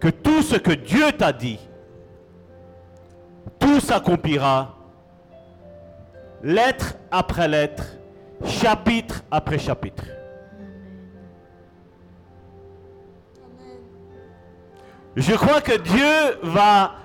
[0.00, 1.58] que tout ce que Dieu t'a dit,
[3.58, 4.74] tout s'accomplira,
[6.42, 7.84] lettre après lettre,
[8.44, 10.04] chapitre après chapitre.
[15.16, 16.96] Je crois que Dieu va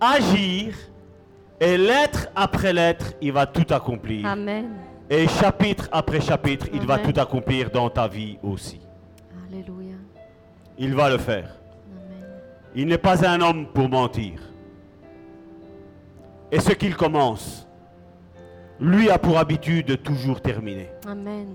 [0.00, 0.74] agir
[1.60, 4.26] et lettre après lettre, il va tout accomplir.
[4.26, 4.70] Amen.
[5.08, 8.80] Et chapitre après chapitre, il va tout accomplir dans ta vie aussi.
[10.82, 11.54] Il va le faire.
[11.92, 12.26] Amen.
[12.74, 14.40] Il n'est pas un homme pour mentir.
[16.50, 17.68] Et ce qu'il commence,
[18.80, 20.88] lui a pour habitude de toujours terminer.
[21.06, 21.54] Amen.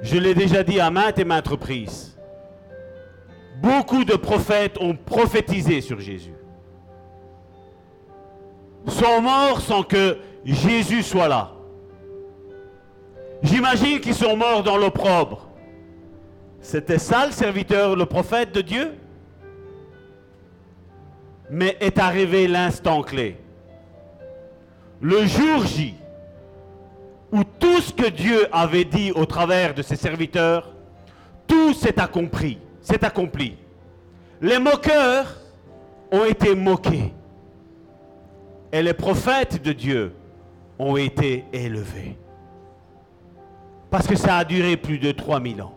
[0.00, 2.18] Je l'ai déjà dit à maintes et maintes reprises.
[3.60, 6.34] Beaucoup de prophètes ont prophétisé sur Jésus.
[8.86, 11.52] Sont morts sans que Jésus soit là.
[13.42, 15.51] J'imagine qu'ils sont morts dans l'opprobre.
[16.62, 18.92] C'était ça le serviteur, le prophète de Dieu?
[21.50, 23.36] Mais est arrivé l'instant clé.
[25.00, 25.94] Le jour J,
[27.32, 30.72] où tout ce que Dieu avait dit au travers de ses serviteurs,
[31.48, 32.58] tout s'est accompli.
[33.02, 33.56] accompli.
[34.40, 35.36] Les moqueurs
[36.12, 37.12] ont été moqués.
[38.70, 40.14] Et les prophètes de Dieu
[40.78, 42.16] ont été élevés.
[43.90, 45.74] Parce que ça a duré plus de 3000 ans.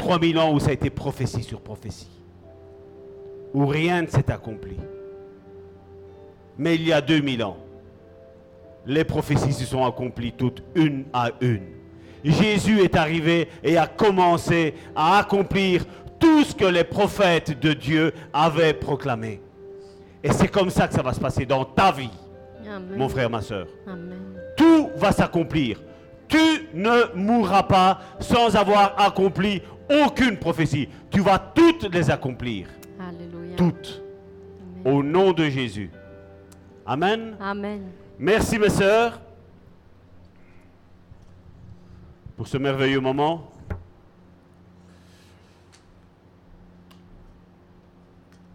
[0.00, 2.08] 3000 ans où ça a été prophétie sur prophétie.
[3.52, 4.76] Où rien ne s'est accompli.
[6.56, 7.56] Mais il y a 2000 ans,
[8.86, 11.66] les prophéties se sont accomplies toutes une à une.
[12.24, 15.84] Jésus est arrivé et a commencé à accomplir
[16.18, 19.40] tout ce que les prophètes de Dieu avaient proclamé.
[20.22, 22.10] Et c'est comme ça que ça va se passer dans ta vie,
[22.66, 22.96] Amen.
[22.96, 23.66] mon frère, ma soeur.
[23.86, 24.18] Amen.
[24.56, 25.80] Tout va s'accomplir.
[26.30, 29.60] Tu ne mourras pas sans avoir accompli
[29.90, 30.88] aucune prophétie.
[31.10, 32.68] Tu vas toutes les accomplir.
[33.00, 33.56] Alléluia.
[33.56, 34.00] Toutes.
[34.84, 34.94] Amen.
[34.94, 35.90] Au nom de Jésus.
[36.86, 37.36] Amen.
[37.40, 37.82] Amen.
[38.16, 39.20] Merci mes sœurs
[42.36, 43.50] pour ce merveilleux moment.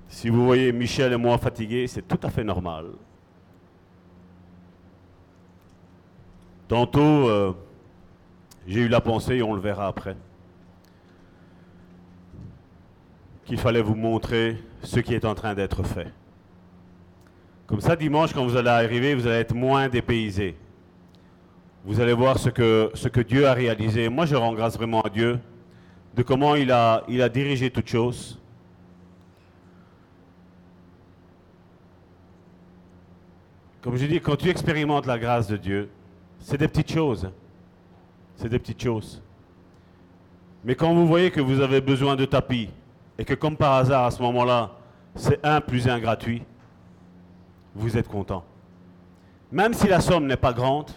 [0.07, 2.85] Si vous voyez Michel et moi fatigués, c'est tout à fait normal.
[6.67, 6.99] Tantôt,
[7.29, 7.53] euh,
[8.67, 10.15] j'ai eu la pensée, et on le verra après,
[13.45, 16.11] qu'il fallait vous montrer ce qui est en train d'être fait.
[17.67, 20.55] Comme ça, dimanche, quand vous allez arriver, vous allez être moins dépaysé.
[21.83, 24.09] Vous allez voir ce que, ce que Dieu a réalisé.
[24.09, 25.39] Moi, je rends grâce vraiment à Dieu
[26.15, 28.39] de comment il a, il a dirigé toutes choses.
[33.81, 35.89] Comme je dis, quand tu expérimentes la grâce de Dieu,
[36.39, 37.29] c'est des petites choses.
[38.35, 39.21] C'est des petites choses.
[40.63, 42.69] Mais quand vous voyez que vous avez besoin de tapis,
[43.17, 44.71] et que comme par hasard, à ce moment-là,
[45.15, 46.43] c'est un plus un gratuit,
[47.73, 48.43] vous êtes content.
[49.51, 50.91] Même si la somme n'est pas grande,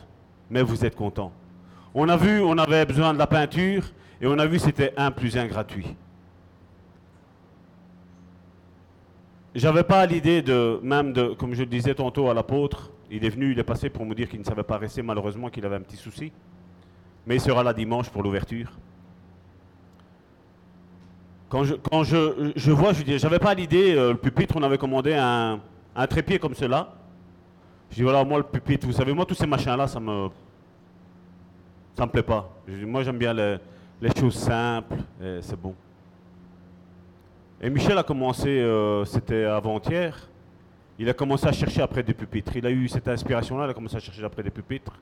[0.51, 1.33] mais vous êtes content.
[1.95, 3.85] On a vu, on avait besoin de la peinture,
[4.21, 5.95] et on a vu c'était un plus un gratuit.
[9.55, 13.31] J'avais pas l'idée de, même de, comme je le disais tantôt à l'apôtre, il est
[13.31, 15.77] venu, il est passé pour me dire qu'il ne savait pas rester, malheureusement qu'il avait
[15.77, 16.33] un petit souci.
[17.29, 18.73] Mais il sera là dimanche pour l'ouverture.
[21.51, 24.63] Quand je, quand je, je vois, je dis, j'avais pas l'idée, euh, le pupitre, on
[24.63, 25.61] avait commandé un,
[26.09, 26.95] trépied comme cela.
[27.91, 30.31] Je dis, voilà, moi, le pupitre, vous savez, moi, tous ces machins-là, ça me.
[31.95, 32.51] Ça me plaît pas.
[32.67, 33.59] Je dis, moi, j'aime bien les,
[34.01, 35.75] les choses simples, et c'est bon.
[37.61, 40.17] Et Michel a commencé, euh, c'était avant-hier,
[40.99, 42.57] il a commencé à chercher après des pupitres.
[42.57, 44.93] Il a eu cette inspiration-là, il a commencé à chercher après des pupitres.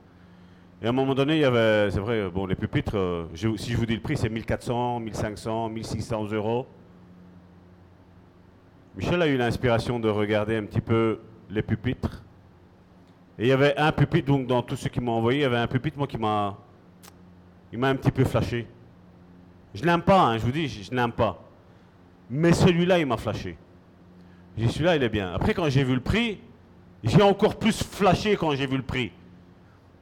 [0.81, 3.71] Et à un moment donné, il y avait, c'est vrai, bon, les pupitres, euh, si
[3.71, 6.67] je vous dis le prix, c'est 1400, 1500, 1600 euros.
[8.95, 11.19] Michel a eu l'inspiration de regarder un petit peu
[11.49, 12.23] les pupitres.
[13.39, 15.45] Et il y avait un pupitre, donc dans tout ce qu'il m'a envoyé, il y
[15.45, 16.55] avait un pupitre, moi, qui m'a.
[17.71, 18.67] Il m'a un petit peu flashé.
[19.73, 21.43] Je l'aime pas, hein, je vous dis, je, je l'aime pas.
[22.29, 23.57] Mais celui-là, il m'a flashé.
[24.55, 25.33] J'ai celui-là, il est bien.
[25.33, 26.39] Après, quand j'ai vu le prix,
[27.03, 29.11] j'ai encore plus flashé quand j'ai vu le prix.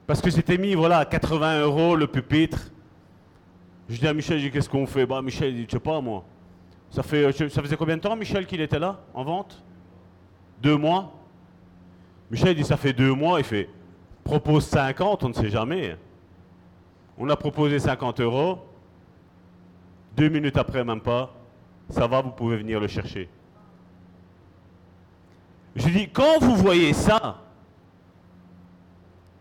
[0.07, 2.71] Parce que c'était mis, voilà, à 80 euros le pupitre.
[3.89, 5.05] Je dis à Michel, je dis, qu'est-ce qu'on fait?
[5.05, 6.23] Bah, Michel, il dit, je sais pas, moi.
[6.89, 9.63] Ça, fait, ça faisait combien de temps, Michel, qu'il était là, en vente?
[10.61, 11.11] Deux mois
[12.31, 13.39] Michel il dit, ça fait deux mois.
[13.39, 13.69] Il fait,
[14.23, 15.97] propose 50, on ne sait jamais.
[17.17, 18.59] On a proposé 50 euros.
[20.15, 21.33] Deux minutes après, même pas.
[21.89, 23.29] Ça va, vous pouvez venir le chercher.
[25.75, 27.41] Je dis, quand vous voyez ça,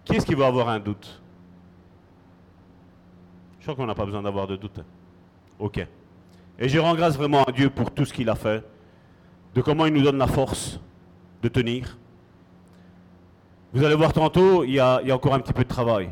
[0.05, 1.21] qui est-ce qui va avoir un doute?
[3.59, 4.81] Je crois qu'on n'a pas besoin d'avoir de doute.
[5.59, 5.87] Ok.
[6.59, 8.63] Et je rends grâce vraiment à Dieu pour tout ce qu'il a fait,
[9.55, 10.79] de comment il nous donne la force
[11.43, 11.97] de tenir.
[13.73, 16.11] Vous allez voir tantôt, il y a, encore un petit peu de travail.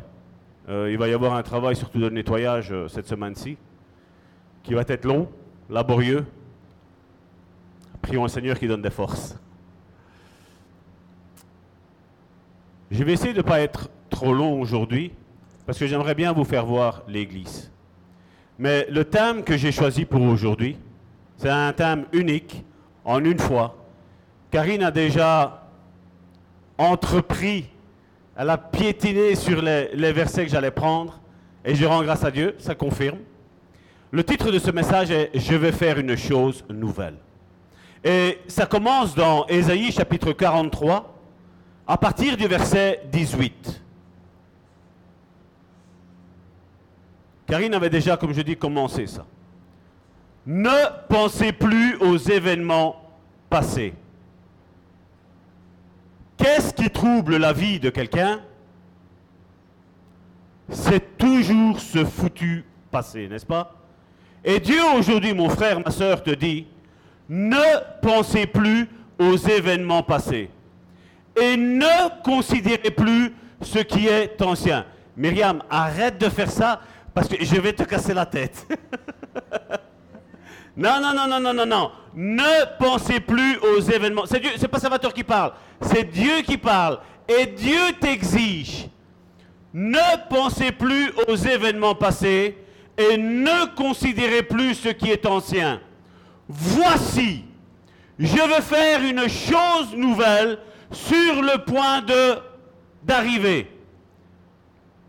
[0.68, 3.56] Euh, il va y avoir un travail surtout de nettoyage euh, cette semaine-ci,
[4.62, 5.28] qui va être long,
[5.68, 6.24] laborieux.
[8.00, 9.38] Prions le Seigneur qui donne des forces.
[12.92, 15.12] Je vais essayer de ne pas être trop long aujourd'hui,
[15.64, 17.72] parce que j'aimerais bien vous faire voir l'église.
[18.58, 20.76] Mais le thème que j'ai choisi pour aujourd'hui,
[21.38, 22.62] c'est un thème unique,
[23.06, 23.78] en une fois.
[24.50, 25.62] Karine a déjà
[26.76, 27.64] entrepris,
[28.36, 31.18] elle a piétiné sur les, versets que j'allais prendre,
[31.64, 33.20] et je rends grâce à Dieu, ça confirme.
[34.10, 37.16] Le titre de ce message est Je vais faire une chose nouvelle.
[38.04, 41.11] Et ça commence dans Ésaïe chapitre 43,
[41.92, 43.82] à partir du verset 18.
[47.46, 49.26] Karine avait déjà, comme je dis, commencé ça.
[50.46, 52.96] Ne pensez plus aux événements
[53.50, 53.92] passés.
[56.38, 58.40] qu'est-ce qui trouble la vie de quelqu'un?
[60.70, 63.76] C'est toujours ce foutu passé, n'est-ce pas?
[64.42, 66.66] Et Dieu aujourd'hui, mon frère, ma soeur, te dit,
[67.28, 68.88] ne pensez plus
[69.18, 70.48] aux événements passés
[71.40, 74.84] et ne considérez plus ce qui est ancien.
[75.16, 76.80] Myriam, arrête de faire ça
[77.14, 78.66] parce que je vais te casser la tête.
[80.76, 81.90] non, non, non, non, non, non, non.
[82.14, 84.26] Ne pensez plus aux événements.
[84.26, 85.52] C'est Dieu, c'est pas Salvatore qui parle.
[85.80, 86.98] C'est Dieu qui parle.
[87.28, 88.88] Et Dieu t'exige.
[89.74, 92.58] Ne pensez plus aux événements passés
[92.96, 95.80] et ne considérez plus ce qui est ancien.
[96.48, 97.44] Voici,
[98.18, 100.58] je veux faire une chose nouvelle
[100.92, 102.02] sur le point
[103.02, 103.70] d'arriver.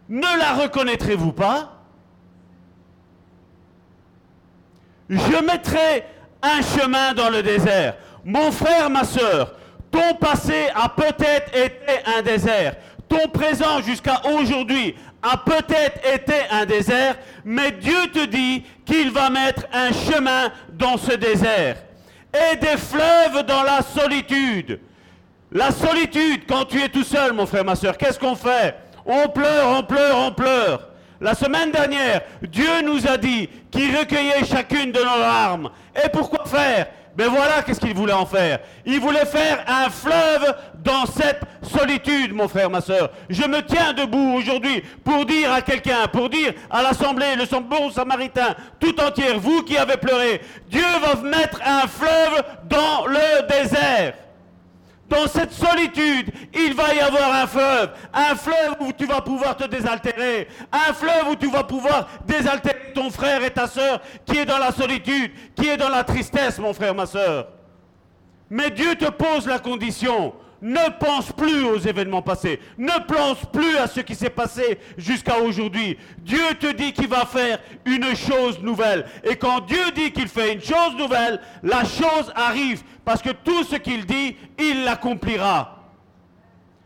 [0.10, 1.74] Ne la reconnaîtrez-vous pas?
[5.10, 6.06] Je mettrai
[6.42, 7.96] un chemin dans le désert.
[8.26, 9.54] Mon frère, ma soeur,
[9.92, 12.76] ton passé a peut-être été un désert.
[13.08, 17.16] Ton présent jusqu'à aujourd'hui a peut-être été un désert,
[17.46, 21.78] mais Dieu te dit qu'il va mettre un chemin dans ce désert
[22.34, 24.80] et des fleuves dans la solitude.
[25.54, 28.76] La solitude, quand tu es tout seul, mon frère, ma soeur, qu'est-ce qu'on fait?
[29.06, 30.90] On pleure, on pleure, on pleure.
[31.22, 35.70] La semaine dernière, Dieu nous a dit qu'il recueillait chacune de nos larmes.
[35.96, 36.88] Et pourquoi faire?
[37.16, 38.62] Ben voilà qu'est-ce qu'il voulait en faire.
[38.84, 43.12] Il voulait faire un fleuve dans cette solitude, mon frère, ma soeur.
[43.30, 47.92] Je me tiens debout aujourd'hui pour dire à quelqu'un, pour dire à l'Assemblée, le bon
[47.92, 50.42] samaritain, tout entière, vous qui avez pleuré,
[50.72, 54.16] Dieu va mettre un fleuve dans le désert.
[55.14, 57.92] Dans cette solitude, il va y avoir un fleuve.
[58.12, 60.48] Un fleuve où tu vas pouvoir te désaltérer.
[60.72, 64.58] Un fleuve où tu vas pouvoir désaltérer ton frère et ta soeur qui est dans
[64.58, 67.48] la solitude, qui est dans la tristesse, mon frère, ma soeur.
[68.50, 70.34] Mais Dieu te pose la condition.
[70.64, 72.60] Ne pense plus aux événements passés.
[72.78, 75.98] Ne pense plus à ce qui s'est passé jusqu'à aujourd'hui.
[76.20, 79.06] Dieu te dit qu'il va faire une chose nouvelle.
[79.26, 82.82] Et quand Dieu dit qu'il fait une chose nouvelle, la chose arrive.
[83.06, 85.80] Parce que tout ce qu'il dit, il l'accomplira.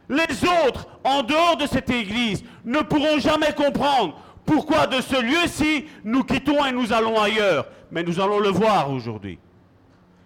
[0.10, 4.16] Les autres, en dehors de cette église, ne pourront jamais comprendre
[4.46, 7.68] pourquoi de ce lieu-ci, nous quittons et nous allons ailleurs.
[7.92, 9.38] Mais nous allons le voir aujourd'hui.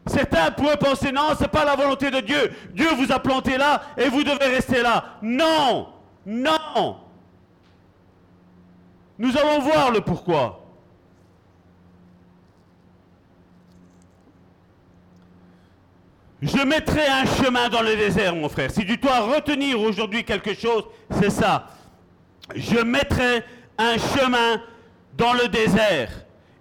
[0.06, 2.52] Certains pourraient penser, non, ce n'est pas la volonté de Dieu.
[2.74, 5.18] Dieu vous a planté là et vous devez rester là.
[5.22, 5.88] Non,
[6.26, 6.98] non.
[9.18, 10.61] Nous allons voir le pourquoi.
[16.42, 18.72] Je mettrai un chemin dans le désert, mon frère.
[18.72, 20.86] Si tu dois retenir aujourd'hui quelque chose,
[21.20, 21.68] c'est ça.
[22.56, 23.44] Je mettrai
[23.78, 24.60] un chemin
[25.16, 26.10] dans le désert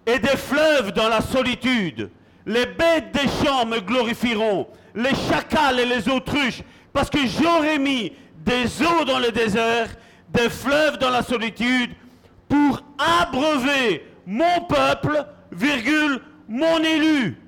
[0.05, 2.11] et des fleuves dans la solitude.
[2.45, 6.63] Les bêtes des champs me glorifieront, les chacals et les autruches,
[6.93, 9.89] parce que j'aurai mis des eaux dans le désert,
[10.29, 11.93] des fleuves dans la solitude,
[12.49, 17.39] pour abreuver mon peuple, virgule, mon élu.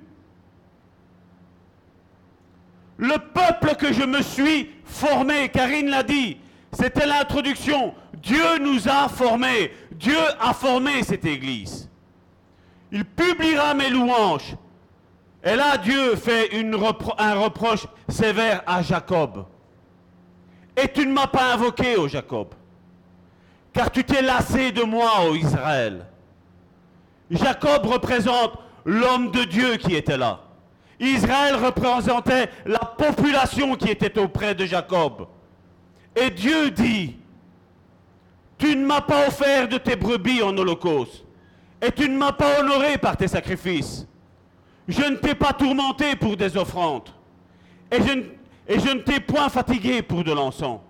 [2.98, 6.36] Le peuple que je me suis formé, Karine l'a dit,
[6.72, 7.94] c'était l'introduction.
[8.14, 9.72] Dieu nous a formés.
[9.92, 11.88] Dieu a formé cette église.
[12.90, 14.56] Il publiera mes louanges.
[15.44, 16.50] Et là, Dieu fait
[17.18, 19.46] un reproche sévère à Jacob.
[20.76, 22.48] Et tu ne m'as pas invoqué, ô Jacob,
[23.72, 26.06] car tu t'es lassé de moi, ô Israël.
[27.30, 30.40] Jacob représente l'homme de Dieu qui était là.
[31.00, 35.26] Israël représentait la population qui était auprès de Jacob.
[36.14, 37.16] Et Dieu dit,
[38.58, 41.24] tu ne m'as pas offert de tes brebis en holocauste,
[41.80, 44.06] et tu ne m'as pas honoré par tes sacrifices.
[44.86, 47.08] Je ne t'ai pas tourmenté pour des offrandes,
[47.90, 50.80] et je, ne, t'ai point fatigué pour de l'encens.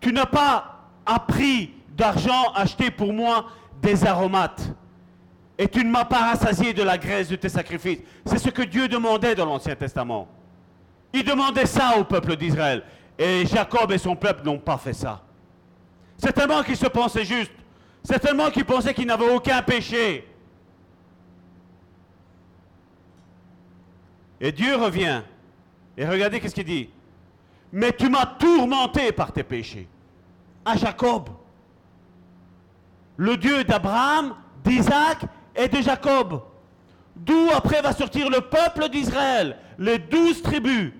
[0.00, 3.46] Tu n'as pas appris d'argent acheté pour moi
[3.80, 4.70] des aromates
[5.58, 7.98] et tu ne m'as pas rassasié de la graisse de tes sacrifices.
[8.24, 10.28] C'est ce que Dieu demandait dans l'Ancien Testament.
[11.12, 12.84] Il demandait ça au peuple d'Israël.
[13.18, 15.20] Et Jacob et son peuple n'ont pas fait ça.
[16.16, 17.52] C'est tellement qu'ils se pensaient justes.
[18.04, 20.28] C'est tellement qu'ils pensaient qu'ils n'avaient aucun péché.
[24.40, 25.22] Et Dieu revient.
[25.96, 26.88] Et regardez qu'est-ce qu'il dit.
[27.72, 29.88] Mais tu m'as tourmenté par tes péchés.
[30.64, 31.30] À Jacob.
[33.16, 35.24] Le Dieu d'Abraham, d'Isaac
[35.58, 36.40] et de Jacob.
[37.16, 40.92] D'où après va sortir le peuple d'Israël, les douze tribus.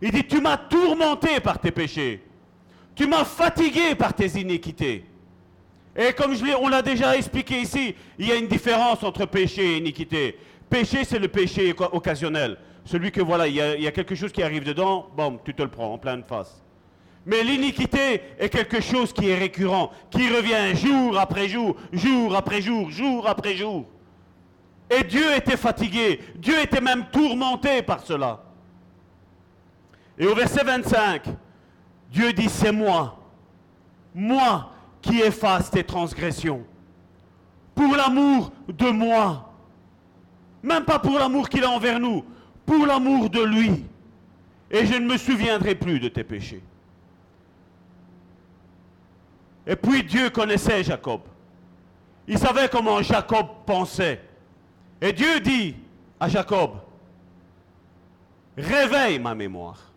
[0.00, 2.24] Il dit, tu m'as tourmenté par tes péchés.
[2.94, 5.04] Tu m'as fatigué par tes iniquités.
[5.96, 9.74] Et comme je on l'a déjà expliqué ici, il y a une différence entre péché
[9.74, 10.38] et iniquité.
[10.70, 12.56] Péché, c'est le péché occasionnel.
[12.84, 15.38] Celui que voilà, il y, a, il y a quelque chose qui arrive dedans, bon,
[15.44, 16.62] tu te le prends en pleine face.
[17.26, 22.62] Mais l'iniquité est quelque chose qui est récurrent, qui revient jour après jour, jour après
[22.62, 23.84] jour, jour après jour.
[24.90, 28.42] Et Dieu était fatigué, Dieu était même tourmenté par cela.
[30.18, 31.24] Et au verset 25,
[32.10, 33.18] Dieu dit, c'est moi,
[34.14, 34.72] moi
[35.02, 36.64] qui efface tes transgressions,
[37.74, 39.52] pour l'amour de moi,
[40.62, 42.24] même pas pour l'amour qu'il a envers nous,
[42.66, 43.84] pour l'amour de lui.
[44.70, 46.62] Et je ne me souviendrai plus de tes péchés.
[49.66, 51.20] Et puis Dieu connaissait Jacob.
[52.26, 54.27] Il savait comment Jacob pensait.
[55.00, 55.76] Et Dieu dit
[56.18, 56.72] à Jacob,
[58.56, 59.92] réveille ma mémoire.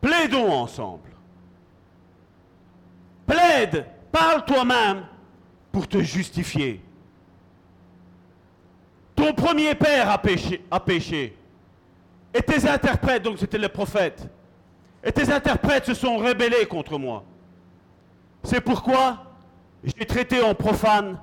[0.00, 1.10] Plaidons ensemble.
[3.26, 5.04] Plaide, parle toi-même
[5.70, 6.80] pour te justifier.
[9.14, 11.36] Ton premier père a péché.
[12.32, 14.28] Et tes interprètes, donc c'était les prophètes,
[15.02, 17.24] et tes interprètes se sont rebellés contre moi.
[18.44, 19.24] C'est pourquoi
[19.82, 21.18] j'ai traité en profane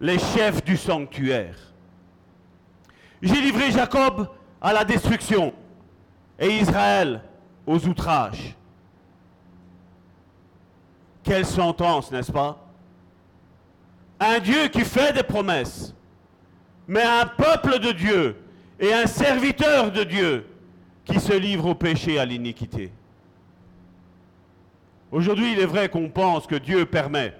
[0.00, 1.56] les chefs du sanctuaire.
[3.20, 4.28] J'ai livré Jacob
[4.60, 5.52] à la destruction
[6.38, 7.20] et Israël
[7.66, 8.54] aux outrages.
[11.22, 12.64] Quelle sentence, n'est-ce pas?
[14.20, 15.94] Un Dieu qui fait des promesses,
[16.86, 18.36] mais un peuple de Dieu
[18.80, 20.46] et un serviteur de Dieu
[21.04, 22.92] qui se livre au péché et à l'iniquité.
[25.10, 27.34] Aujourd'hui, il est vrai qu'on pense que Dieu permet.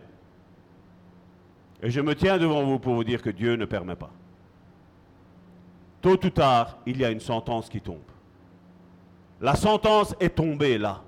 [1.83, 4.11] Et je me tiens devant vous pour vous dire que Dieu ne permet pas.
[6.01, 7.99] Tôt ou tard, il y a une sentence qui tombe.
[9.41, 11.03] La sentence est tombée là.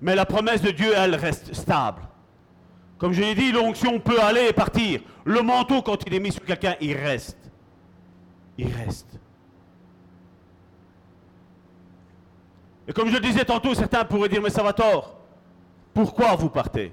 [0.00, 2.02] Mais la promesse de Dieu, elle reste stable.
[2.98, 5.00] Comme je l'ai dit, l'onction peut aller et partir.
[5.24, 7.38] Le manteau, quand il est mis sur quelqu'un, il reste.
[8.58, 9.18] Il reste.
[12.88, 15.18] Et comme je le disais tantôt, certains pourraient dire, mais ça va tort.
[15.92, 16.92] Pourquoi vous partez?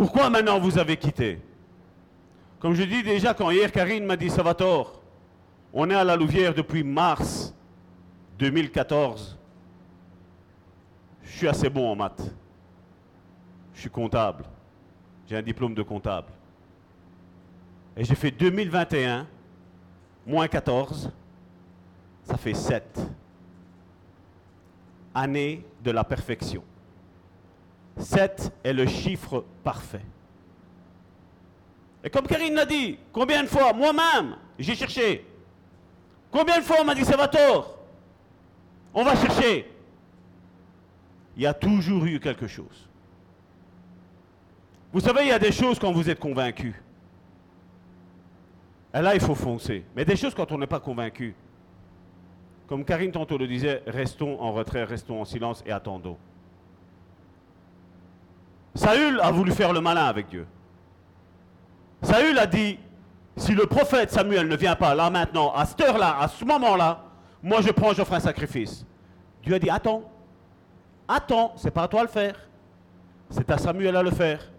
[0.00, 1.38] Pourquoi maintenant vous avez quitté?
[2.58, 4.98] Comme je dis déjà, quand hier Karine m'a dit, ça va tort.
[5.74, 7.54] On est à la Louvière depuis mars
[8.38, 9.36] 2014.
[11.22, 12.34] Je suis assez bon en maths.
[13.74, 14.44] Je suis comptable.
[15.28, 16.32] J'ai un diplôme de comptable.
[17.94, 19.26] Et j'ai fait 2021,
[20.26, 21.12] moins 14,
[22.24, 23.06] ça fait 7
[25.14, 26.64] années de la perfection.
[27.98, 30.04] 7 est le chiffre parfait.
[32.02, 35.26] Et comme Karine l'a dit, combien de fois, moi-même, j'ai cherché.
[36.30, 37.78] Combien de fois on m'a dit, ça va tort
[38.94, 39.70] On va chercher.
[41.36, 42.88] Il y a toujours eu quelque chose.
[44.92, 46.80] Vous savez, il y a des choses quand vous êtes convaincu.
[48.92, 49.84] Et là, il faut foncer.
[49.94, 51.34] Mais des choses quand on n'est pas convaincu.
[52.66, 56.16] Comme Karine tantôt le disait, restons en retrait, restons en silence et attendons.
[58.74, 60.46] Saül a voulu faire le malin avec Dieu.
[62.02, 62.78] Saül a dit,
[63.36, 67.04] si le prophète Samuel ne vient pas là maintenant, à cette heure-là, à ce moment-là,
[67.42, 68.84] moi je prends, j'offre un sacrifice.
[69.42, 70.02] Dieu a dit, attends,
[71.08, 72.36] attends, c'est pas à toi de le faire.
[73.30, 74.50] C'est à Samuel à le faire.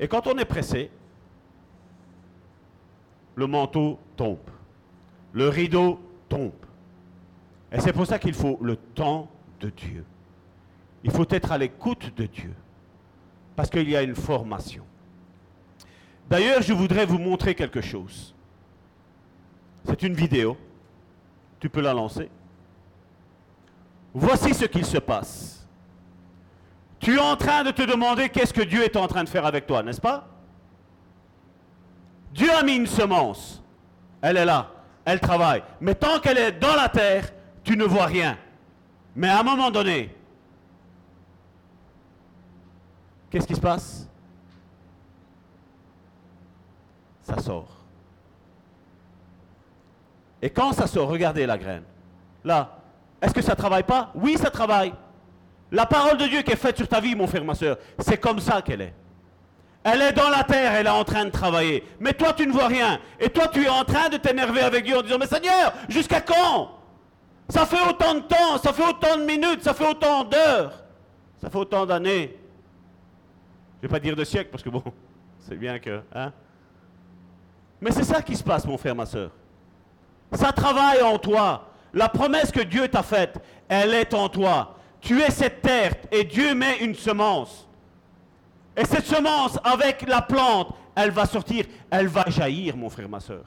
[0.00, 0.90] Et quand on est pressé,
[3.34, 4.38] le manteau tombe.
[5.32, 6.52] Le rideau tombe.
[7.70, 9.28] Et c'est pour ça qu'il faut le temps
[9.60, 10.04] de Dieu.
[11.04, 12.54] Il faut être à l'écoute de Dieu.
[13.58, 14.84] Parce qu'il y a une formation.
[16.30, 18.32] D'ailleurs, je voudrais vous montrer quelque chose.
[19.84, 20.56] C'est une vidéo.
[21.58, 22.30] Tu peux la lancer.
[24.14, 25.66] Voici ce qu'il se passe.
[27.00, 29.44] Tu es en train de te demander qu'est-ce que Dieu est en train de faire
[29.44, 30.28] avec toi, n'est-ce pas?
[32.32, 33.60] Dieu a mis une semence.
[34.22, 34.70] Elle est là.
[35.04, 35.64] Elle travaille.
[35.80, 37.32] Mais tant qu'elle est dans la terre,
[37.64, 38.38] tu ne vois rien.
[39.16, 40.14] Mais à un moment donné,
[43.30, 44.08] qu'est-ce qui se passe?
[47.22, 47.68] Ça sort.
[50.40, 51.82] Et quand ça sort, regardez la graine.
[52.44, 52.78] Là,
[53.20, 54.10] est-ce que ça travaille pas?
[54.14, 54.92] Oui, ça travaille.
[55.70, 58.18] La parole de Dieu qui est faite sur ta vie, mon frère, ma soeur, c'est
[58.18, 58.94] comme ça qu'elle est.
[59.84, 61.84] Elle est dans la terre, elle est en train de travailler.
[62.00, 62.98] Mais toi, tu ne vois rien.
[63.18, 66.20] Et toi, tu es en train de t'énerver avec Dieu en disant, mais Seigneur, jusqu'à
[66.20, 66.70] quand?
[67.48, 70.72] Ça fait autant de temps, ça fait autant de minutes, ça fait autant d'heures,
[71.40, 72.36] ça fait autant d'années.
[73.80, 74.82] Je ne vais pas dire de siècles, parce que bon,
[75.38, 76.02] c'est bien que...
[76.12, 76.32] Hein?
[77.80, 79.30] Mais c'est ça qui se passe, mon frère, ma soeur.
[80.32, 81.70] Ça travaille en toi.
[81.94, 84.76] La promesse que Dieu t'a faite, elle est en toi.
[85.00, 87.68] Tu es cette terre et Dieu met une semence.
[88.76, 93.20] Et cette semence, avec la plante, elle va sortir, elle va jaillir, mon frère, ma
[93.20, 93.44] soeur.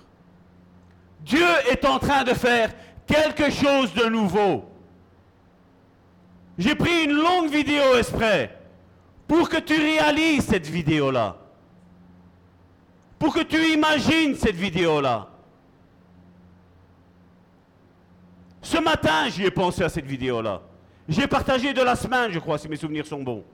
[1.20, 2.72] Dieu est en train de faire
[3.06, 4.66] quelque chose de nouveau.
[6.58, 8.61] J'ai pris une longue vidéo exprès
[9.32, 11.38] pour que tu réalises cette vidéo-là.
[13.18, 15.30] Pour que tu imagines cette vidéo-là.
[18.62, 20.62] Ce matin, j'y ai pensé à cette vidéo-là.
[21.08, 23.46] J'ai partagé de la semaine, je crois, si mes souvenirs sont bons.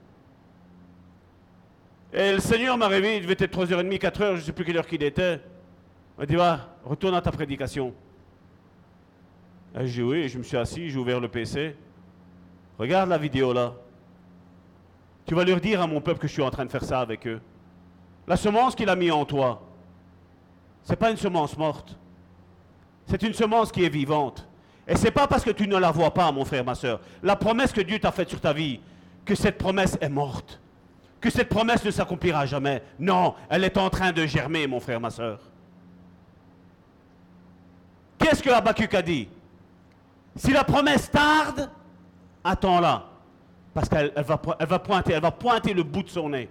[2.12, 4.78] Et le Seigneur m'a réveillé, il devait être 3h30, 4h, je ne sais plus quelle
[4.78, 5.40] heure qu'il était.
[6.16, 6.36] Il m'a dit,
[6.84, 7.94] retourne à ta prédication.
[9.76, 11.76] J'ai dit oui, je me suis assis, j'ai ouvert le PC.
[12.80, 13.74] Regarde la vidéo là.
[15.28, 17.00] Tu vas leur dire à mon peuple que je suis en train de faire ça
[17.00, 17.38] avec eux.
[18.26, 19.60] La semence qu'il a mis en toi,
[20.82, 21.98] ce n'est pas une semence morte.
[23.04, 24.48] C'est une semence qui est vivante.
[24.86, 27.00] Et ce n'est pas parce que tu ne la vois pas, mon frère, ma soeur.
[27.22, 28.80] La promesse que Dieu t'a faite sur ta vie,
[29.26, 30.62] que cette promesse est morte.
[31.20, 32.82] Que cette promesse ne s'accomplira jamais.
[32.98, 35.40] Non, elle est en train de germer, mon frère, ma soeur.
[38.18, 39.28] Qu'est-ce que Habakkuk a dit?
[40.36, 41.68] Si la promesse tarde,
[42.42, 43.07] attends-la.
[43.78, 46.48] Parce qu'elle va, pointer, va pointer le bout de son nez.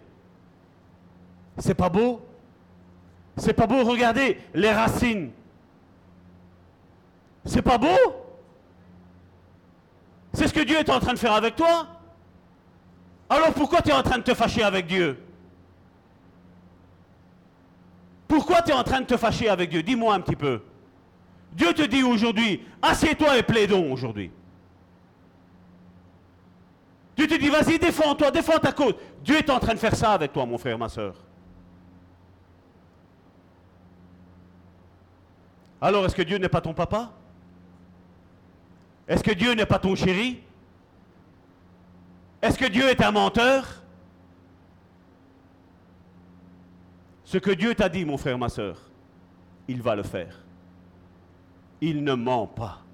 [1.58, 2.26] C'est pas beau?
[3.36, 5.32] C'est pas beau, regardez les racines.
[7.44, 7.98] C'est pas beau?
[10.32, 11.88] C'est ce que Dieu est en train de faire avec toi?
[13.30, 15.22] Alors pourquoi tu es en train de te fâcher avec Dieu?
[18.30, 19.84] Pourquoi tu es en train de te fâcher avec Dieu?
[19.84, 20.62] Dis-moi un petit peu.
[21.52, 24.32] Dieu te dit aujourd'hui, assieds-toi et plaidons aujourd'hui.
[27.18, 28.94] Dieu te dit, vas-y, défends-toi, défends ta cause.
[29.24, 31.16] Dieu est en train de faire ça avec toi, mon frère, ma soeur.
[35.82, 37.12] Alors, est-ce que Dieu n'est pas ton papa?
[39.08, 40.44] Est-ce que Dieu n'est pas ton chéri?
[42.42, 43.82] Est-ce que Dieu est un menteur?
[47.24, 48.78] Ce que Dieu t'a dit, mon frère, ma soeur,
[49.68, 50.40] il va le faire.
[51.82, 52.87] Il ne ment pas.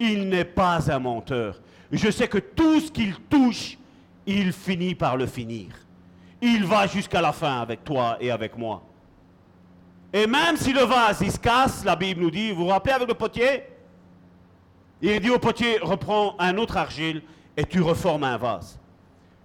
[0.00, 1.60] Il n'est pas un menteur
[1.92, 3.78] je sais que tout ce qu'il touche,
[4.26, 5.68] il finit par le finir.
[6.40, 8.82] Il va jusqu'à la fin avec toi et avec moi.
[10.12, 12.94] Et même si le vase il se casse, la Bible nous dit, vous vous rappelez
[12.94, 13.64] avec le potier?
[15.00, 17.22] Il dit au potier, reprends un autre argile
[17.56, 18.78] et tu reformes un vase.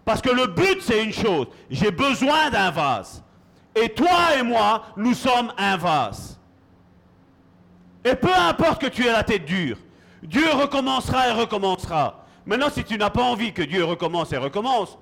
[0.06, 3.24] Parce que le but c'est une chose, j'ai besoin d'un vase.
[3.76, 6.40] Et toi et moi, nous sommes un vase.
[8.04, 9.78] Et peu importe que tu aies la tête dure,
[10.24, 12.26] Dieu recommencera et recommencera.
[12.46, 14.98] Maintenant, si tu n'as pas envie que Dieu recommence et recommence,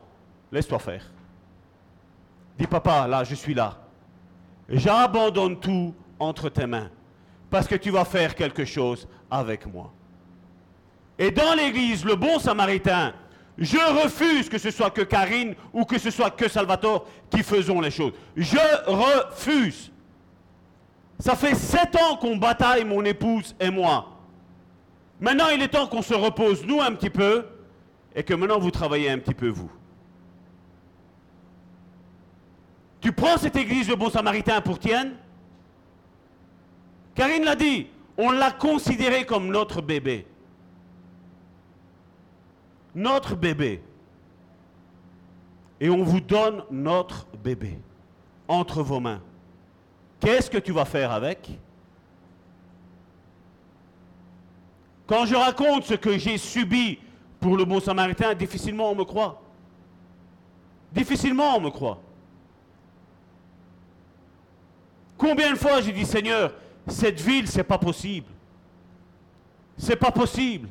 [0.52, 1.04] laisse-toi faire.
[2.58, 3.78] Dis, papa, là, je suis là.
[4.70, 6.90] J'abandonne tout entre tes mains
[7.50, 9.92] parce que tu vas faire quelque chose avec moi.
[11.20, 13.14] Et dans l'église, le bon samaritain,
[13.58, 17.82] je refuse que ce soit que Karine ou que ce soit que Salvatore qui faisons
[17.82, 18.14] les choses.
[18.36, 18.58] Je
[18.88, 19.92] refuse.
[21.20, 24.08] Ça fait sept ans qu'on bataille, mon épouse et moi.
[25.22, 27.46] Maintenant, il est temps qu'on se repose, nous, un petit peu,
[28.16, 29.72] et que maintenant vous travaillez un petit peu, vous.
[33.00, 35.14] Tu prends cette église de bon samaritain pour tienne?
[37.14, 40.26] Karine l'a dit, on l'a considéré comme notre bébé.
[42.96, 43.82] Notre bébé.
[45.80, 47.80] Et on vous donne notre bébé
[48.48, 49.22] entre vos mains.
[50.20, 51.50] Qu'est-ce que tu vas faire avec?
[55.12, 56.98] Quand je raconte ce que j'ai subi
[57.42, 59.42] pour le bon samaritain, difficilement on me croit.
[60.94, 62.02] Difficilement on me croit.
[65.18, 66.54] Combien de fois j'ai dit Seigneur,
[66.88, 68.28] cette ville, c'est pas possible.
[69.76, 70.70] C'est pas possible.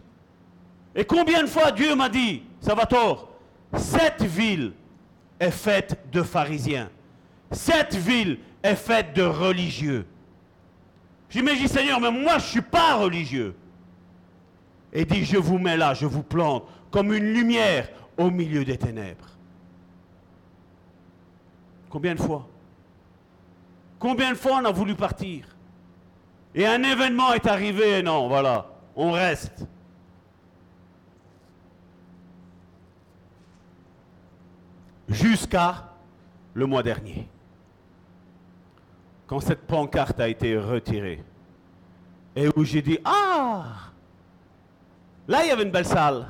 [0.95, 3.29] Et combien de fois Dieu m'a dit, ça va tort,
[3.77, 4.73] cette ville
[5.39, 6.89] est faite de pharisiens.
[7.51, 10.07] Cette ville est faite de religieux.
[11.29, 13.55] J'imagine, Seigneur, mais moi je ne suis pas religieux
[14.93, 18.77] et dit, je vous mets là, je vous plante comme une lumière au milieu des
[18.77, 19.29] ténèbres.
[21.89, 22.49] Combien de fois?
[23.99, 25.45] Combien de fois on a voulu partir?
[26.55, 28.67] Et un événement est arrivé non, voilà,
[28.97, 29.67] on reste.
[35.09, 35.89] Jusqu'à
[36.55, 37.29] le mois dernier,
[39.27, 41.23] quand cette pancarte a été retirée,
[42.35, 43.90] et où j'ai dit, ah,
[45.31, 46.27] Là, il y avait une belle salle.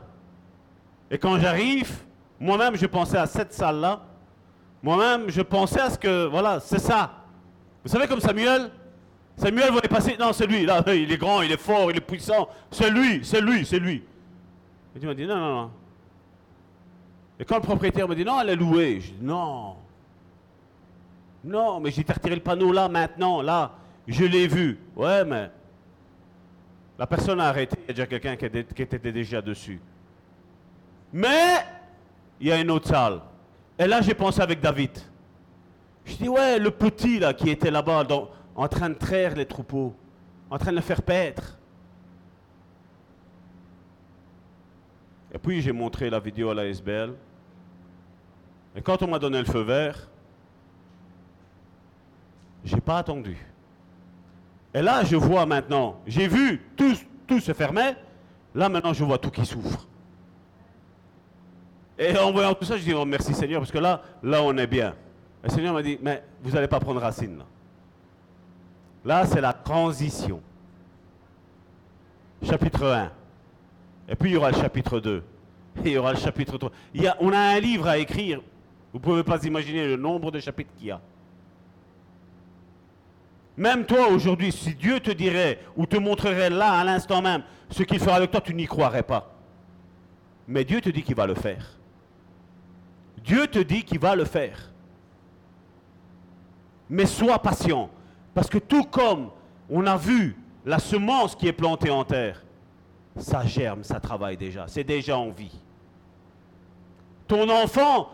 [1.10, 1.90] Et quand j'arrive,
[2.38, 4.02] moi-même, je pensais à cette salle-là.
[4.82, 7.10] Moi-même, je pensais à ce que, voilà, c'est ça.
[7.82, 8.70] Vous savez comme Samuel?
[9.38, 12.02] Samuel voulait passer, non, c'est lui, là, il est grand, il est fort, il est
[12.02, 12.50] puissant.
[12.70, 14.04] C'est lui, c'est lui, c'est lui.
[14.94, 15.70] Et tu m'as dit, non, non, non.
[17.38, 19.76] Et quand le propriétaire me dit, non, elle est louée, je dis, non.
[21.42, 23.72] Non, mais j'ai retiré le panneau là, maintenant, là.
[24.06, 24.78] Je l'ai vu.
[24.94, 25.50] Ouais, mais
[27.00, 29.80] La personne a arrêté, il y a déjà quelqu'un qui, était- déjà dessus.
[31.10, 31.64] Mais
[32.38, 33.22] il y a une autre salle.
[33.78, 34.90] Et là, j'ai pensé avec David.
[36.04, 38.06] Je dis, ouais, le petit là qui était là-bas
[38.54, 39.96] en train de traire les troupeaux,
[40.50, 41.56] en train de le faire paître.
[45.32, 47.14] Et puis j'ai montré la vidéo à la SBL.
[48.76, 50.06] Et quand on m'a donné le feu vert,
[52.62, 53.38] j'ai pas attendu.
[54.74, 56.94] Et là, je vois maintenant, j'ai vu tout,
[57.26, 57.94] tout se fermer.
[58.54, 59.86] Là, maintenant, je vois tout qui souffre.
[61.98, 64.56] Et en voyant tout ça, je dis, oh, merci Seigneur, parce que là, là, on
[64.56, 64.94] est bien.
[65.42, 67.44] Et le Seigneur m'a dit, mais vous n'allez pas prendre racine là.
[69.04, 70.40] Là, c'est la transition.
[72.42, 73.12] Chapitre 1.
[74.08, 75.22] Et puis, il y aura le chapitre 2.
[75.76, 76.70] Et il y aura le chapitre 3.
[76.94, 78.40] Il y a, on a un livre à écrire.
[78.92, 81.00] Vous ne pouvez pas imaginer le nombre de chapitres qu'il y a.
[83.60, 87.82] Même toi, aujourd'hui, si Dieu te dirait ou te montrerait là, à l'instant même, ce
[87.82, 89.34] qu'il fera avec toi, tu n'y croirais pas.
[90.48, 91.78] Mais Dieu te dit qu'il va le faire.
[93.22, 94.72] Dieu te dit qu'il va le faire.
[96.88, 97.90] Mais sois patient.
[98.32, 99.28] Parce que tout comme
[99.68, 102.42] on a vu la semence qui est plantée en terre,
[103.18, 104.68] ça germe, ça travaille déjà.
[104.68, 105.60] C'est déjà en vie.
[107.28, 108.08] Ton enfant,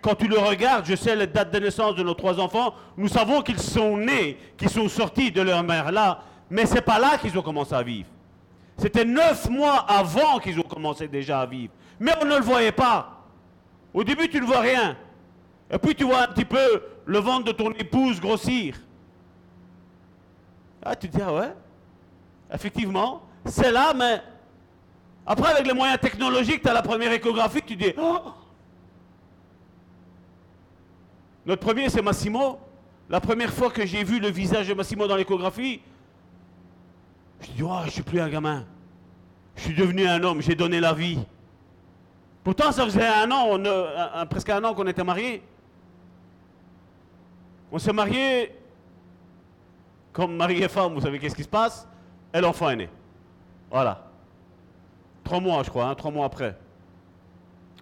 [0.00, 3.08] quand tu le regardes, je sais la date de naissance de nos trois enfants, nous
[3.08, 7.18] savons qu'ils sont nés, qu'ils sont sortis de leur mère là, mais c'est pas là
[7.18, 8.08] qu'ils ont commencé à vivre.
[8.76, 11.72] C'était neuf mois avant qu'ils ont commencé déjà à vivre.
[11.98, 13.26] Mais on ne le voyait pas.
[13.92, 14.96] Au début, tu ne vois rien.
[15.70, 18.76] Et puis tu vois un petit peu le ventre de ton épouse grossir.
[20.82, 21.54] Ah, tu te dis, ah ouais,
[22.52, 24.22] effectivement, c'est là, mais
[25.26, 28.32] après, avec les moyens technologiques, tu as la première échographie, tu dis, oh
[31.50, 32.60] Notre premier, c'est Massimo.
[33.08, 35.80] La première fois que j'ai vu le visage de Massimo dans l'échographie,
[37.40, 38.64] je dis, oh, je suis plus un gamin.
[39.56, 41.18] Je suis devenu un homme, j'ai donné la vie.
[42.44, 45.42] Pourtant, ça faisait un an, euh, presque un an qu'on était mariés.
[47.72, 48.54] On s'est mariés
[50.12, 51.84] comme mari et femme, vous savez qu'est-ce qui se passe?
[52.32, 52.88] Et l'enfant est né.
[53.72, 54.08] Voilà.
[55.24, 56.56] Trois mois, je crois, hein, trois mois après.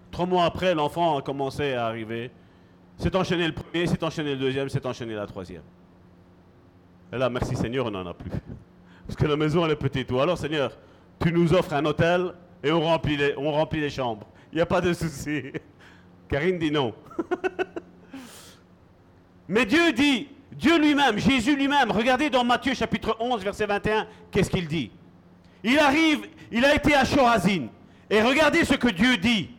[0.09, 2.31] Trois mois après, l'enfant a commencé à arriver.
[2.99, 5.61] C'est enchaîné le premier, c'est enchaîné le deuxième, c'est enchaîné la troisième.
[7.13, 8.29] Et là, merci Seigneur, on n'en a plus.
[9.07, 10.11] Parce que la maison, elle est petite.
[10.11, 10.77] Ou alors, Seigneur,
[11.17, 14.27] tu nous offres un hôtel et on remplit les, chambres.
[14.51, 15.43] Il n'y a pas de souci.
[16.27, 16.93] Karine dit non.
[19.47, 24.49] Mais Dieu dit, Dieu lui-même, Jésus lui-même, regardez dans Matthieu chapitre 11, verset 21, qu'est-ce
[24.49, 24.91] qu'il dit?
[25.63, 27.67] Il arrive, il a été à Chorazin.
[28.09, 29.51] Et regardez ce que Dieu dit.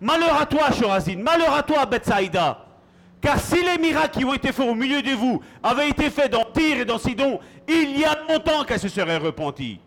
[0.00, 2.63] Malheur à toi, Chorazin, malheur à toi, Bethsaïda.
[3.24, 6.30] Car si les miracles qui ont été faits au milieu de vous avaient été faits
[6.30, 9.80] dans Tyr et dans Sidon, il y a longtemps qu'elle se serait repentie.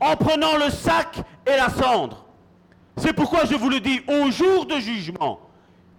[0.00, 2.26] En prenant le sac et la cendre.
[2.96, 5.38] C'est pourquoi je vous le dis, au jour de jugement,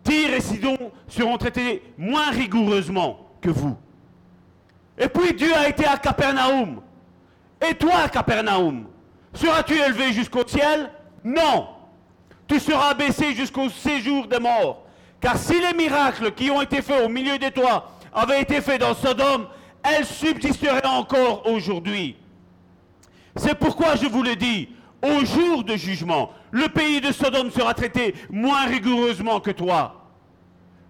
[0.04, 0.78] Tyr et Sidon
[1.08, 3.78] seront traités moins rigoureusement que vous.
[4.98, 6.82] Et puis Dieu a été à Capernaum.
[7.66, 8.88] Et toi, Capernaum,
[9.34, 10.92] seras-tu élevé jusqu'au ciel?
[11.24, 11.70] Non.
[12.46, 14.83] Tu seras abaissé jusqu'au séjour des morts.
[15.24, 18.82] Car si les miracles qui ont été faits au milieu de toi avaient été faits
[18.82, 19.48] dans Sodome,
[19.82, 22.18] elles subsisteraient encore aujourd'hui.
[23.38, 24.68] C'est pourquoi je vous le dis,
[25.02, 30.10] au jour de jugement, le pays de Sodome sera traité moins rigoureusement que toi.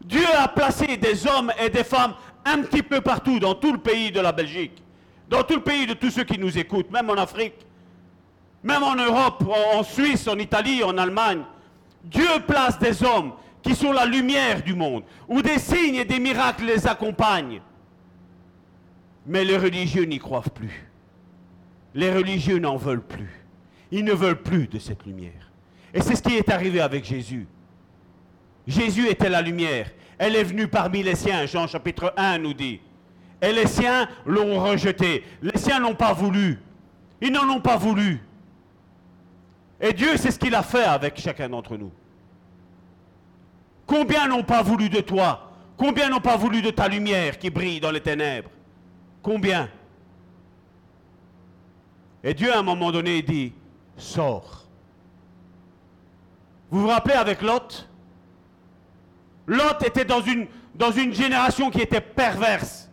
[0.03, 3.77] Dieu a placé des hommes et des femmes un petit peu partout dans tout le
[3.77, 4.81] pays de la Belgique,
[5.29, 7.67] dans tout le pays de tous ceux qui nous écoutent, même en Afrique,
[8.63, 9.43] même en Europe,
[9.75, 11.43] en Suisse, en Italie, en Allemagne.
[12.03, 16.19] Dieu place des hommes qui sont la lumière du monde, où des signes et des
[16.19, 17.61] miracles les accompagnent.
[19.25, 20.89] Mais les religieux n'y croient plus.
[21.95, 23.31] Les religieux n'en veulent plus.
[23.89, 25.51] Ils ne veulent plus de cette lumière.
[25.93, 27.47] Et c'est ce qui est arrivé avec Jésus.
[28.67, 29.89] Jésus était la lumière.
[30.17, 32.81] Elle est venue parmi les siens, Jean chapitre 1 nous dit.
[33.41, 35.23] Et les siens l'ont rejetée.
[35.41, 36.59] Les siens n'ont pas voulu.
[37.21, 38.21] Ils n'en ont pas voulu.
[39.79, 41.91] Et Dieu, c'est ce qu'il a fait avec chacun d'entre nous.
[43.93, 45.51] Combien n'ont pas voulu de toi?
[45.77, 48.49] Combien n'ont pas voulu de ta lumière qui brille dans les ténèbres?
[49.21, 49.69] Combien?
[52.23, 53.53] Et Dieu, à un moment donné, dit,
[53.95, 54.65] sors.
[56.71, 57.87] Vous vous rappelez avec Lot?
[59.45, 62.89] Lot était dans une, génération qui était perverse.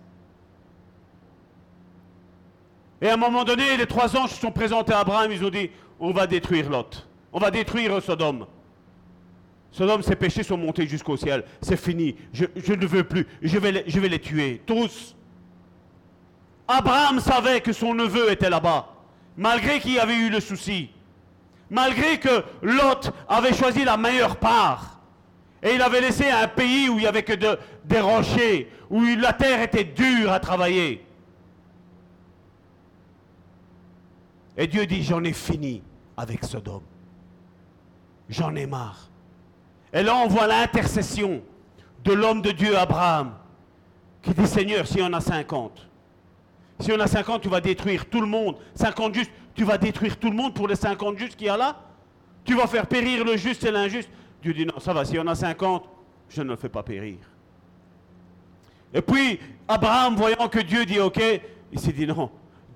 [3.00, 5.48] Et à un moment donné, les trois anges se sont présentés à Abraham, ils ont
[5.48, 7.08] dit, on va détruire Lot.
[7.32, 8.44] On va détruire Sodome.
[9.72, 11.44] Sodome, ses péchés sont montés jusqu'au ciel.
[11.62, 12.16] C'est fini.
[12.32, 13.26] Je, ne veux plus.
[13.40, 13.70] Je vais,
[14.08, 14.60] les, tuer.
[14.66, 15.14] Tous.
[16.66, 18.88] Abraham savait que son neveu était là-bas.
[19.36, 20.90] malgré qu'il y avait eu le souci,
[21.70, 25.00] malgré que Lot avait choisi la meilleure part,
[25.62, 29.02] et il avait laissé un pays où il n'y avait que de- des rochers, où
[29.04, 31.04] la terre était dure à travailler.
[34.56, 35.82] Et Dieu dit, j'en ai fini
[36.16, 36.82] avec Sodome.
[38.28, 39.09] J'en ai marre.
[39.92, 41.42] Et là, on voit l'intercession
[42.04, 43.34] de l'homme de Dieu, Abraham,
[44.22, 45.88] qui dit, Seigneur, si on a 50,
[46.80, 48.56] si on a 50, tu vas détruire tout le monde.
[48.74, 51.56] 50 justes, tu vas détruire tout le monde pour les 50 justes qu'il y a
[51.56, 51.76] là
[52.44, 54.08] Tu vas faire périr le juste et l'injuste
[54.42, 55.84] Dieu dit, non, ça va, si on a 50,
[56.28, 57.18] je ne le fais pas périr.
[58.94, 59.38] Et puis,
[59.68, 61.20] Abraham, voyant que Dieu dit OK,
[61.72, 62.30] il s'est dit non,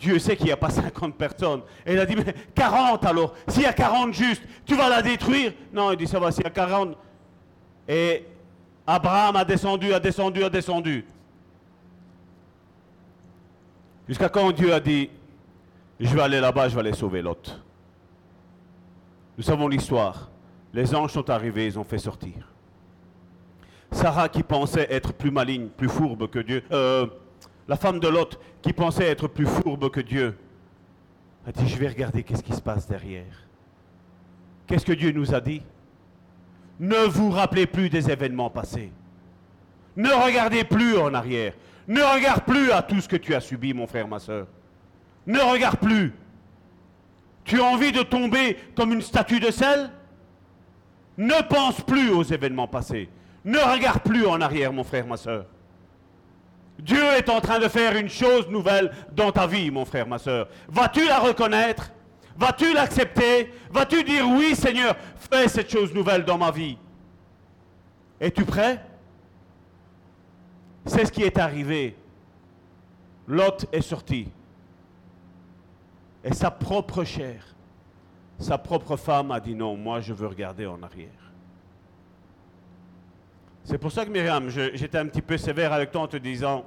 [0.05, 1.63] Dieu sait qu'il n'y a pas 50 personnes.
[1.87, 5.01] Et il a dit, mais 40 alors, s'il y a 40 justes, tu vas la
[5.01, 6.95] détruire Non, il dit, ça va, s'il y a 40.
[7.89, 8.27] Et
[8.87, 11.07] Abraham a descendu, a descendu, a descendu.
[14.07, 15.09] Jusqu'à quand Dieu a dit,
[15.99, 17.59] je vais aller là-bas, je vais aller sauver Lot.
[19.39, 20.29] Nous savons l'histoire.
[20.75, 22.53] Les anges sont arrivés, ils ont fait sortir.
[23.91, 27.07] Sarah qui pensait être plus maligne, plus fourbe que Dieu, euh,
[27.67, 30.39] la femme de Lot qui pensait être plus fourbe que Dieu,
[31.47, 33.47] a dit, je vais regarder qu'est-ce qui se passe derrière.
[34.67, 35.61] Qu'est-ce que Dieu nous a dit?
[36.81, 38.91] Ne vous rappelez plus des événements passés.
[39.97, 41.53] Ne regardez plus en arrière.
[41.87, 44.47] Ne regarde plus à tout ce que tu as subi, mon frère, ma soeur.
[45.27, 46.15] Ne regarde plus.
[47.45, 49.91] Tu as envie de tomber comme une statue de sel?
[51.19, 53.11] Ne pense plus aux événements passés.
[53.45, 55.45] Ne regarde plus en arrière, mon frère, ma soeur.
[56.79, 60.19] Dieu est en train de faire une chose nouvelle dans ta vie, mon frère, ma
[60.19, 60.49] soeur.
[60.69, 61.93] Vas-tu la reconnaître?
[62.37, 63.53] Vas-tu l'accepter?
[63.71, 66.77] Vas-tu dire oui, Seigneur, fais cette chose nouvelle dans ma vie
[68.21, 68.85] Es-tu prêt?
[70.85, 71.97] C'est ce qui est arrivé.
[73.27, 74.29] Lot est sorti.
[76.23, 77.45] Et sa propre chair,
[78.39, 81.24] sa propre femme a dit non, moi je veux regarder en arrière.
[83.65, 86.67] C'est pour ça que Myriam, j'étais un petit peu sévère avec toi en te disant,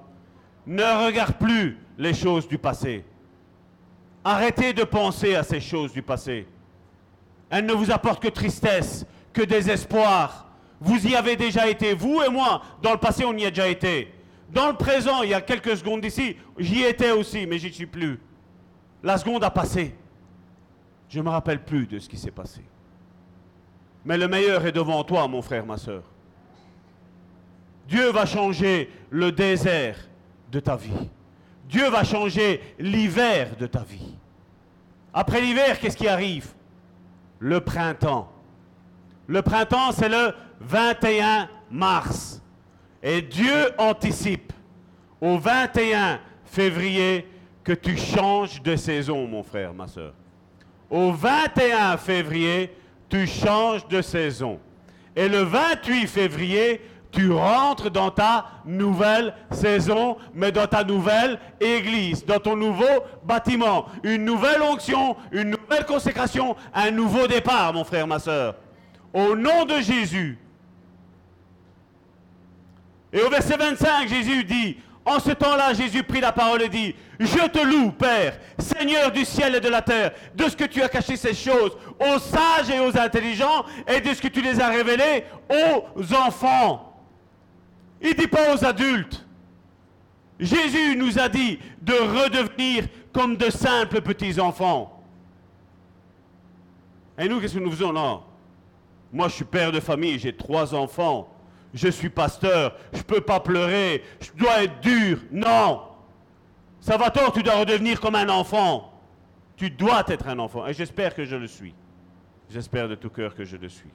[0.66, 3.06] ne regarde plus les choses du passé.
[4.24, 6.48] Arrêtez de penser à ces choses du passé.
[7.50, 10.48] Elles ne vous apportent que tristesse, que désespoir.
[10.82, 12.62] Vous y avez déjà été, vous et moi.
[12.82, 14.12] Dans le passé, on y a déjà été.
[14.52, 17.86] Dans le présent, il y a quelques secondes d'ici, j'y étais aussi, mais j'y suis
[17.86, 18.20] plus.
[19.04, 19.96] La seconde a passé.
[21.10, 22.62] Je ne me rappelle plus de ce qui s'est passé.
[24.04, 26.04] Mais le meilleur est devant toi, mon frère, ma soeur.
[27.88, 29.98] Dieu va changer le désert
[30.52, 31.10] de ta vie.
[31.70, 34.16] Dieu va changer l'hiver de ta vie.
[35.14, 36.48] Après l'hiver, qu'est-ce qui arrive?
[37.40, 38.32] Le printemps.
[39.28, 42.42] Le printemps, c'est le 21 mars.
[43.04, 44.54] Et Dieu anticipe
[45.20, 47.28] au 21 février
[47.64, 50.14] que tu changes de saison, mon frère, ma soeur.
[50.90, 52.74] Au 21 février,
[53.10, 54.60] tu changes de saison.
[55.16, 56.82] Et le 28 février,
[57.18, 62.86] tu rentres dans ta nouvelle saison, mais dans ta nouvelle église, dans ton nouveau
[63.24, 63.88] bâtiment.
[64.04, 68.54] Une nouvelle onction, une nouvelle consécration, un nouveau départ, mon frère, ma soeur.
[69.16, 70.38] Au nom de Jésus.
[73.12, 76.94] Et au verset 25, Jésus dit, en ce temps-là, Jésus prit la parole et dit,
[77.20, 80.84] je te loue, Père, Seigneur du ciel et de la terre, de ce que tu
[80.84, 84.60] as caché ces choses aux sages et aux intelligents, et de ce que tu les
[84.62, 86.87] as révélées aux enfants.
[88.02, 89.26] Il ne dit pas aux adultes.
[90.40, 95.04] Jésus nous a dit de redevenir comme de simples petits-enfants.
[97.18, 97.92] Et nous, qu'est-ce que nous faisons?
[97.92, 98.24] Non.
[99.12, 101.34] Moi, je suis père de famille, j'ai trois enfants.
[101.74, 105.20] Je suis pasteur, je ne peux pas pleurer, je dois être dur.
[105.32, 105.82] Non.
[106.80, 108.94] Ça va tort, tu dois redevenir comme un enfant.
[109.56, 110.68] Tu dois être un enfant.
[110.68, 111.74] Et j'espère que je le suis.
[112.50, 113.90] J'espère de tout cœur que je le suis.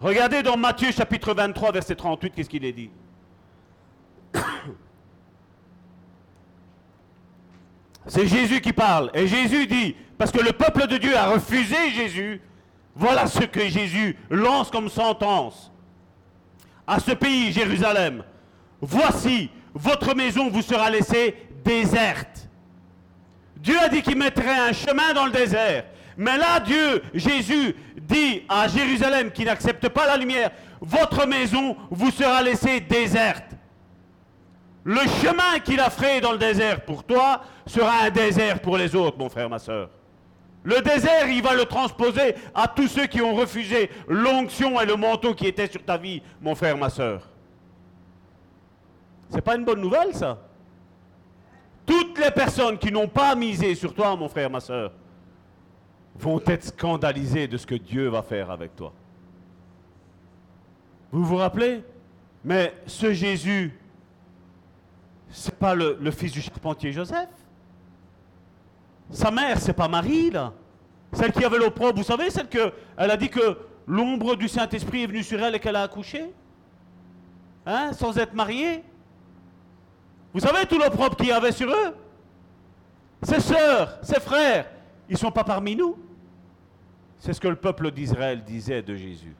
[0.00, 2.90] Regardez dans Matthieu chapitre 23, verset 38, qu'est-ce qu'il est dit?
[8.06, 9.10] C'est Jésus qui parle.
[9.12, 12.40] Et Jésus dit, parce que le peuple de Dieu a refusé Jésus,
[12.94, 15.72] voilà ce que Jésus lance comme sentence
[16.86, 18.22] à ce pays, Jérusalem.
[18.80, 21.34] Voici, votre maison vous sera laissée
[21.64, 22.48] déserte.
[23.56, 25.84] Dieu a dit qu'il mettrait un chemin dans le désert.
[26.16, 27.76] Mais là, Dieu, Jésus,
[28.08, 30.50] dit à Jérusalem qui n'accepte pas la lumière,
[30.80, 33.44] votre maison vous sera laissée déserte.
[34.84, 38.94] Le chemin qu'il a fait dans le désert pour toi sera un désert pour les
[38.96, 39.90] autres, mon frère, ma soeur.
[40.62, 44.96] Le désert, il va le transposer à tous ceux qui ont refusé l'onction et le
[44.96, 47.28] manteau qui étaient sur ta vie, mon frère, ma soeur.
[49.30, 50.38] C'est pas une bonne nouvelle, ça?
[51.84, 54.92] Toutes les personnes qui n'ont pas misé sur toi, mon frère, ma soeur,
[56.18, 58.92] vont être scandalisées de ce que Dieu va faire avec toi.
[61.12, 61.82] Vous vous rappelez?
[62.44, 63.78] Mais ce Jésus,
[65.30, 67.28] c'est pas le, le fils du charpentier Joseph?
[69.10, 70.52] Sa mère, c'est pas Marie, là.
[71.12, 75.04] Celle qui avait l'opprobre, vous savez, celle que elle a dit que l'ombre du Saint-Esprit
[75.04, 76.30] est venue sur elle et qu'elle a accouché?
[77.64, 77.92] Hein?
[77.94, 78.84] Sans être mariée?
[80.34, 81.94] Vous savez tout l'opprobre qu'il y avait sur eux?
[83.22, 84.66] Ses sœurs, ses frères,
[85.08, 85.96] ils ne sont pas parmi nous
[87.18, 89.34] C'est ce que le peuple d'Israël disait de Jésus.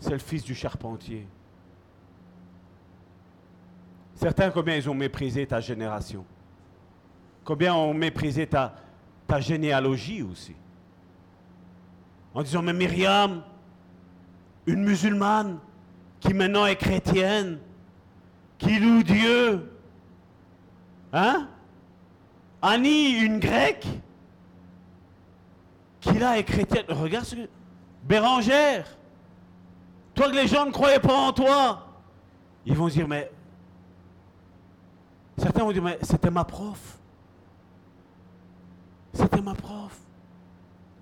[0.00, 1.26] C'est le fils du charpentier.
[4.16, 6.24] Certains, combien ils ont méprisé ta génération?
[7.44, 8.74] Combien ont méprisé ta,
[9.38, 10.54] généalogie aussi?
[12.34, 13.42] En disant, mais Myriam,
[14.66, 15.58] une musulmane
[16.20, 17.58] qui maintenant est chrétienne,
[18.58, 19.72] qui loue Dieu,
[21.12, 21.48] hein?
[22.60, 23.86] Annie, une grecque,
[26.02, 26.84] qui là est chrétienne.
[26.88, 27.48] Regarde ce que...
[28.02, 28.98] Bérangère,
[30.12, 31.86] toi que les gens ne croyaient pas en toi,
[32.66, 33.30] ils vont dire, mais...
[35.38, 36.98] Certains vont dire, mais c'était ma prof.
[39.14, 39.96] C'était ma prof.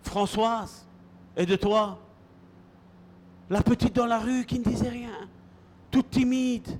[0.02, 0.86] Françoise,
[1.36, 1.98] et de toi
[3.48, 5.28] La petite dans la rue qui ne disait rien,
[5.90, 6.78] toute timide.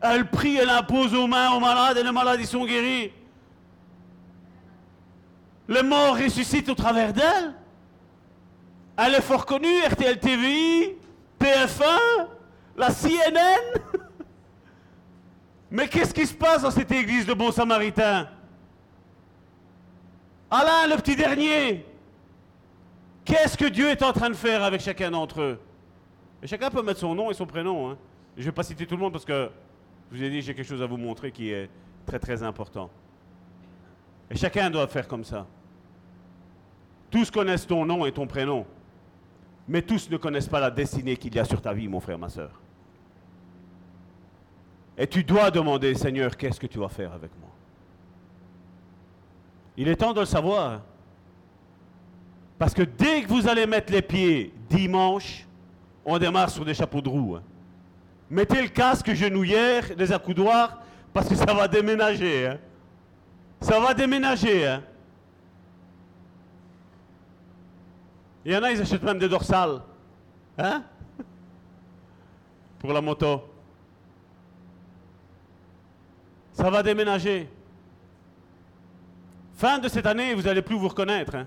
[0.00, 3.12] Elle prie, elle impose aux mains aux malades et les malades ils sont guéris.
[5.72, 7.54] Les morts ressuscitent au travers d'elle.
[8.98, 10.98] Elle est fort connue, RTL TV,
[11.40, 12.26] TF1,
[12.76, 13.80] la CNN.
[15.70, 18.28] Mais qu'est-ce qui se passe dans cette église de Bon Samaritain?
[20.50, 21.86] Alain, le petit dernier,
[23.24, 25.60] qu'est-ce que Dieu est en train de faire avec chacun d'entre eux?
[26.44, 27.90] Chacun peut mettre son nom et son prénom.
[27.92, 27.98] hein.
[28.36, 29.50] Je ne vais pas citer tout le monde parce que
[30.10, 31.70] je vous ai dit j'ai quelque chose à vous montrer qui est
[32.04, 32.90] très très important.
[34.30, 35.46] Et chacun doit faire comme ça.
[37.12, 38.64] Tous connaissent ton nom et ton prénom,
[39.68, 42.18] mais tous ne connaissent pas la destinée qu'il y a sur ta vie, mon frère,
[42.18, 42.50] ma soeur.
[44.96, 47.50] Et tu dois demander, Seigneur, qu'est-ce que tu vas faire avec moi?
[49.76, 50.80] Il est temps de le savoir.
[52.58, 55.46] Parce que dès que vous allez mettre les pieds dimanche,
[56.04, 57.36] on démarre sur des chapeaux de roue.
[57.36, 57.42] hein.
[58.30, 60.78] Mettez le casque, genouillère, les accoudoirs,
[61.12, 62.46] parce que ça va déménager.
[62.46, 62.58] hein.
[63.60, 64.66] Ça va déménager.
[64.66, 64.82] hein.
[68.44, 69.80] Il y en a, ils achètent même des dorsales.
[70.58, 70.82] Hein?
[72.78, 73.42] Pour la moto.
[76.52, 77.48] Ça va déménager.
[79.54, 81.36] Fin de cette année, vous n'allez plus vous reconnaître.
[81.36, 81.46] hein.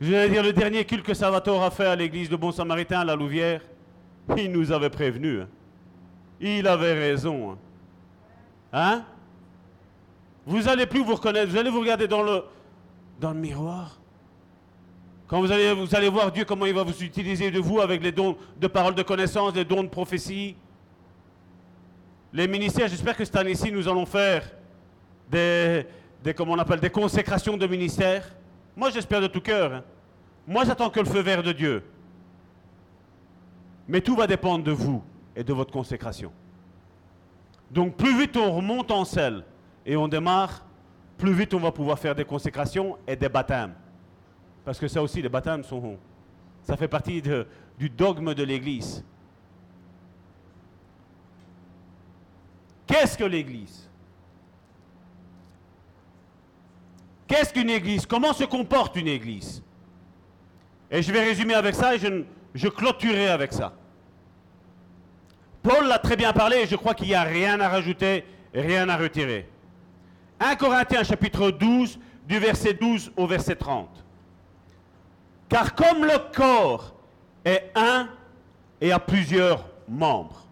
[0.00, 3.00] Je vais dire le dernier culte que Salvatore a fait à l'église de Bon Samaritain
[3.00, 3.62] à la Louvière.
[4.36, 5.40] Il nous avait prévenu.
[5.40, 5.48] hein.
[6.40, 7.52] Il avait raison.
[7.52, 7.58] Hein?
[8.72, 9.04] Hein?
[10.46, 11.50] Vous n'allez plus vous reconnaître.
[11.50, 12.44] Vous allez vous regarder dans le,
[13.18, 13.98] dans le miroir.
[15.28, 18.02] Quand vous allez, vous allez voir Dieu, comment il va vous utiliser de vous avec
[18.02, 20.56] les dons de paroles de connaissance, les dons de prophétie.
[22.32, 24.48] Les ministères, j'espère que cette année-ci, nous allons faire
[25.28, 25.86] des,
[26.22, 28.32] des, on appelle, des consécrations de ministères.
[28.76, 29.72] Moi, j'espère de tout cœur.
[29.72, 29.84] hein.
[30.46, 31.82] Moi, j'attends que le feu vert de Dieu.
[33.88, 35.02] Mais tout va dépendre de vous
[35.34, 36.30] et de votre consécration.
[37.70, 39.42] Donc, plus vite on remonte en selle
[39.84, 40.64] et on démarre,
[41.18, 43.74] plus vite on va pouvoir faire des consécrations et des baptêmes.
[44.66, 45.96] Parce que ça aussi, les baptêmes sont.
[46.64, 47.22] Ça fait partie
[47.78, 49.04] du dogme de l'Église.
[52.84, 53.88] Qu'est-ce que l'Église?
[57.28, 58.06] Qu'est-ce qu'une Église?
[58.06, 59.62] Comment se comporte une Église?
[60.90, 62.24] Et je vais résumer avec ça et je,
[62.54, 63.72] je clôturerai avec ça.
[65.62, 68.88] Paul l'a très bien parlé et je crois qu'il n'y a rien à rajouter, rien
[68.88, 69.48] à retirer.
[70.40, 74.05] 1 Corinthiens chapitre 12, du verset 12 au verset 30.
[75.48, 76.94] Car comme le corps
[77.44, 78.08] est un
[78.80, 80.44] et a plusieurs membres,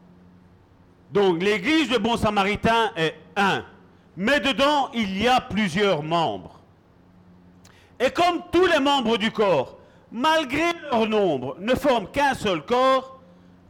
[1.10, 3.64] donc l'église de Bon Samaritain est un,
[4.16, 6.60] mais dedans il y a plusieurs membres.
[7.98, 9.78] Et comme tous les membres du corps,
[10.10, 13.20] malgré leur nombre, ne forment qu'un seul corps,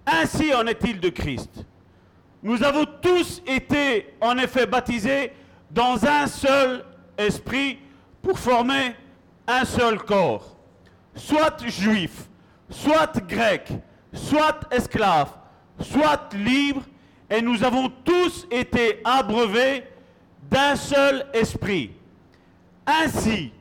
[0.06, 1.64] ainsi en est-il de Christ.
[2.42, 5.32] Nous avons tous été en effet baptisés
[5.70, 6.84] dans un seul
[7.16, 7.78] esprit
[8.20, 8.94] pour former
[9.46, 10.53] un seul corps,
[11.14, 12.28] soit juif,
[12.70, 13.72] soit grec,
[14.12, 15.30] soit esclave,
[15.80, 16.82] soit libre,
[17.30, 19.84] et nous avons tous été abreuvés
[20.50, 21.90] d'un seul esprit.
[22.86, 23.52] Ainsi,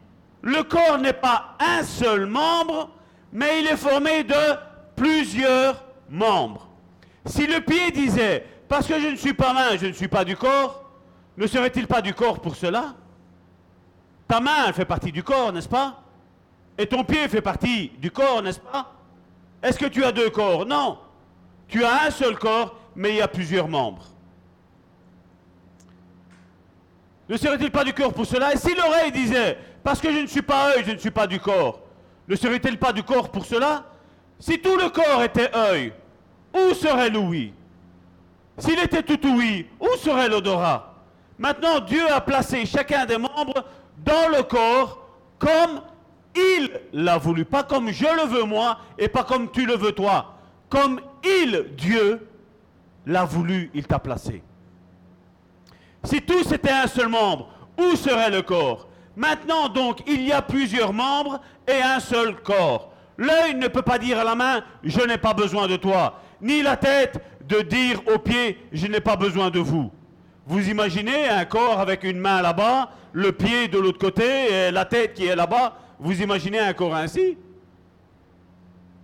[0.41, 2.89] le corps n'est pas un seul membre,
[3.31, 4.55] mais il est formé de
[4.95, 6.67] plusieurs membres.
[7.25, 10.25] Si le pied disait, Parce que je ne suis pas main, je ne suis pas
[10.25, 10.83] du corps,
[11.37, 12.95] ne serait-il pas du corps pour cela?
[14.27, 16.02] Ta main, fait partie du corps, n'est-ce pas?
[16.77, 18.91] Et ton pied fait partie du corps, n'est-ce pas?
[19.61, 20.65] Est-ce que tu as deux corps?
[20.65, 20.97] Non.
[21.67, 24.05] Tu as un seul corps, mais il y a plusieurs membres.
[27.29, 28.53] Ne serait-il pas du corps pour cela?
[28.53, 31.25] Et si l'oreille disait, parce que je ne suis pas œil, je ne suis pas
[31.25, 31.79] du corps,
[32.27, 33.85] ne serait-il pas du corps pour cela?
[34.39, 35.93] Si tout le corps était œil,
[36.53, 37.53] où serait l'ouïe?
[38.57, 40.93] S'il était tout ouïe, où serait l'odorat?
[41.39, 43.65] Maintenant, Dieu a placé chacun des membres
[43.97, 45.07] dans le corps
[45.39, 45.81] comme
[46.35, 49.91] il l'a voulu, pas comme je le veux moi et pas comme tu le veux
[49.91, 50.35] toi.
[50.69, 52.27] Comme il, Dieu,
[53.05, 54.41] l'a voulu, il t'a placé.
[56.03, 58.87] Si tous étaient un seul membre, où serait le corps?
[59.15, 62.91] Maintenant donc, il y a plusieurs membres et un seul corps.
[63.17, 66.63] L'œil ne peut pas dire à la main, je n'ai pas besoin de toi, ni
[66.63, 69.91] la tête de dire aux pieds, je n'ai pas besoin de vous.
[70.45, 74.85] Vous imaginez un corps avec une main là-bas, le pied de l'autre côté et la
[74.85, 77.37] tête qui est là-bas Vous imaginez un corps ainsi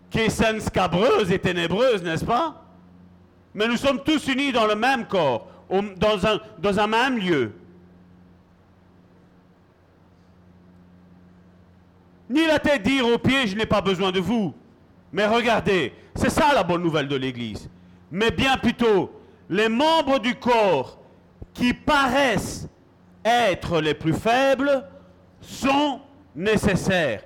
[0.10, 2.62] Qui est saine, scabreuse et ténébreuse, n'est-ce pas?
[3.54, 7.54] Mais nous sommes tous unis dans le même corps, dans un, dans un même lieu.
[12.30, 14.54] Ni la tête dire aux pieds, je n'ai pas besoin de vous.
[15.14, 17.70] Mais regardez, c'est ça la bonne nouvelle de l'Église.
[18.12, 19.12] Mais bien plutôt,
[19.50, 21.00] les membres du corps
[21.54, 22.68] qui paraissent
[23.24, 24.84] être les plus faibles
[25.42, 26.02] sont
[26.40, 27.24] nécessaires.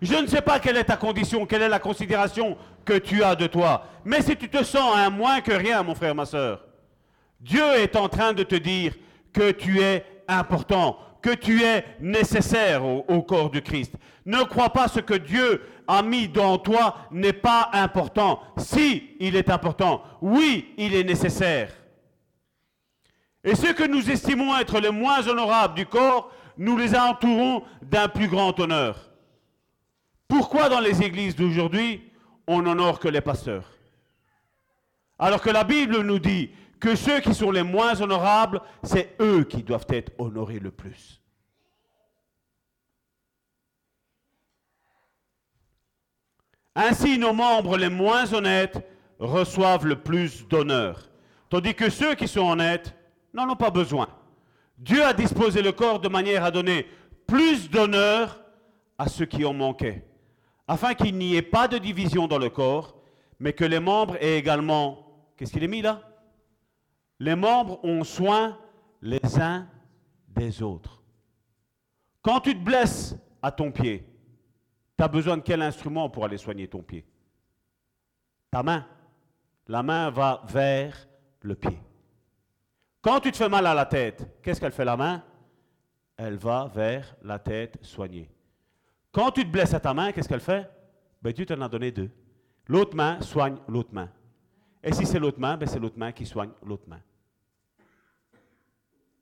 [0.00, 3.36] Je ne sais pas quelle est ta condition, quelle est la considération que tu as
[3.36, 3.86] de toi.
[4.04, 6.64] Mais si tu te sens un moins que rien, mon frère, ma soeur,
[7.40, 8.94] Dieu est en train de te dire
[9.32, 13.94] que tu es important, que tu es nécessaire au, corps de Christ.
[14.24, 18.40] Ne crois pas ce que Dieu a mis dans toi n'est pas important.
[18.56, 20.02] Si, il est important.
[20.22, 21.70] Oui, il est nécessaire.
[23.42, 28.08] Et ceux que nous estimons être les moins honorables du corps, nous les entourons d'un
[28.08, 29.10] plus grand honneur.
[30.28, 32.02] Pourquoi dans les églises d'aujourd'hui,
[32.46, 33.70] on n'honore que les pasteurs?
[35.18, 36.50] Alors que la Bible nous dit
[36.80, 41.20] que ceux qui sont les moins honorables, c'est eux qui doivent être honorés le plus.
[46.74, 48.84] Ainsi, nos membres les moins honnêtes
[49.20, 51.08] reçoivent le plus d'honneur,
[51.48, 52.94] tandis que ceux qui sont honnêtes
[53.32, 54.08] n'en ont pas besoin.
[54.78, 56.86] Dieu a disposé le corps de manière à donner
[57.26, 58.40] plus d'honneur
[58.98, 60.04] à ceux qui en manquaient,
[60.66, 62.96] afin qu'il n'y ait pas de division dans le corps,
[63.38, 65.00] mais que les membres aient également...
[65.36, 66.00] Qu'est-ce qu'il est mis là?
[67.18, 68.58] Les membres ont soin
[69.02, 69.68] les uns
[70.28, 71.02] des autres.
[72.22, 74.06] Quand tu te blesses à ton pied,
[74.96, 77.04] tu as besoin de quel instrument pour aller soigner ton pied?
[78.50, 78.86] Ta main.
[79.66, 81.08] La main va vers
[81.40, 81.78] le pied.
[83.04, 85.22] Quand tu te fais mal à la tête, qu'est-ce qu'elle fait la main?
[86.16, 88.30] Elle va vers la tête soignée.
[89.12, 90.70] Quand tu te blesses à ta main, qu'est-ce qu'elle fait?
[91.20, 92.10] Ben, Dieu t'en a donné deux.
[92.66, 94.08] L'autre main soigne l'autre main.
[94.82, 97.02] Et si c'est l'autre main, ben, c'est l'autre main qui soigne l'autre main.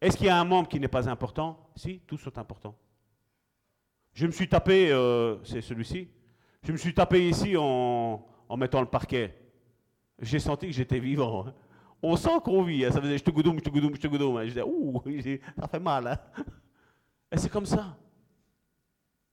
[0.01, 1.59] Est-ce qu'il y a un membre qui n'est pas important?
[1.75, 2.77] Si, tous sont importants.
[4.13, 6.09] Je me suis tapé, euh, c'est celui-ci,
[6.63, 9.37] je me suis tapé ici en, en mettant le parquet.
[10.21, 11.49] J'ai senti que j'étais vivant.
[11.49, 11.55] hein.
[12.03, 12.85] On sent qu'on vit.
[12.85, 12.91] hein.
[12.91, 14.37] Ça faisait je te goudoum, je te goudoum, je te goudoum.
[14.37, 14.43] hein.
[14.43, 15.01] Je disais, ouh,
[15.61, 16.19] ça fait mal.
[17.31, 17.97] Et c'est comme ça.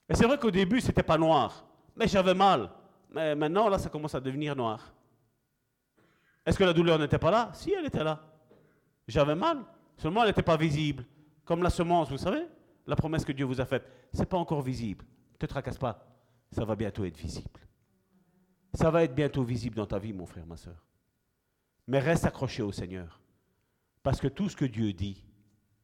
[0.07, 1.65] Et c'est vrai qu'au début, c'était pas noir.
[1.95, 2.69] Mais j'avais mal.
[3.11, 4.93] Mais maintenant, là, ça commence à devenir noir.
[6.45, 7.51] Est-ce que la douleur n'était pas là?
[7.53, 8.19] Si, elle était là.
[9.07, 9.59] J'avais mal.
[9.97, 11.05] Seulement, elle n'était pas visible.
[11.45, 12.47] Comme la semence, vous savez
[12.85, 13.85] La promesse que Dieu vous a faite.
[14.13, 15.03] C'est pas encore visible.
[15.33, 16.05] Ne te tracasse pas.
[16.51, 17.59] Ça va bientôt être visible.
[18.73, 20.75] Ça va être bientôt visible dans ta vie, mon frère, ma soeur.
[21.89, 23.19] Mais reste accroché au Seigneur.
[24.03, 25.25] Parce que tout ce que Dieu dit,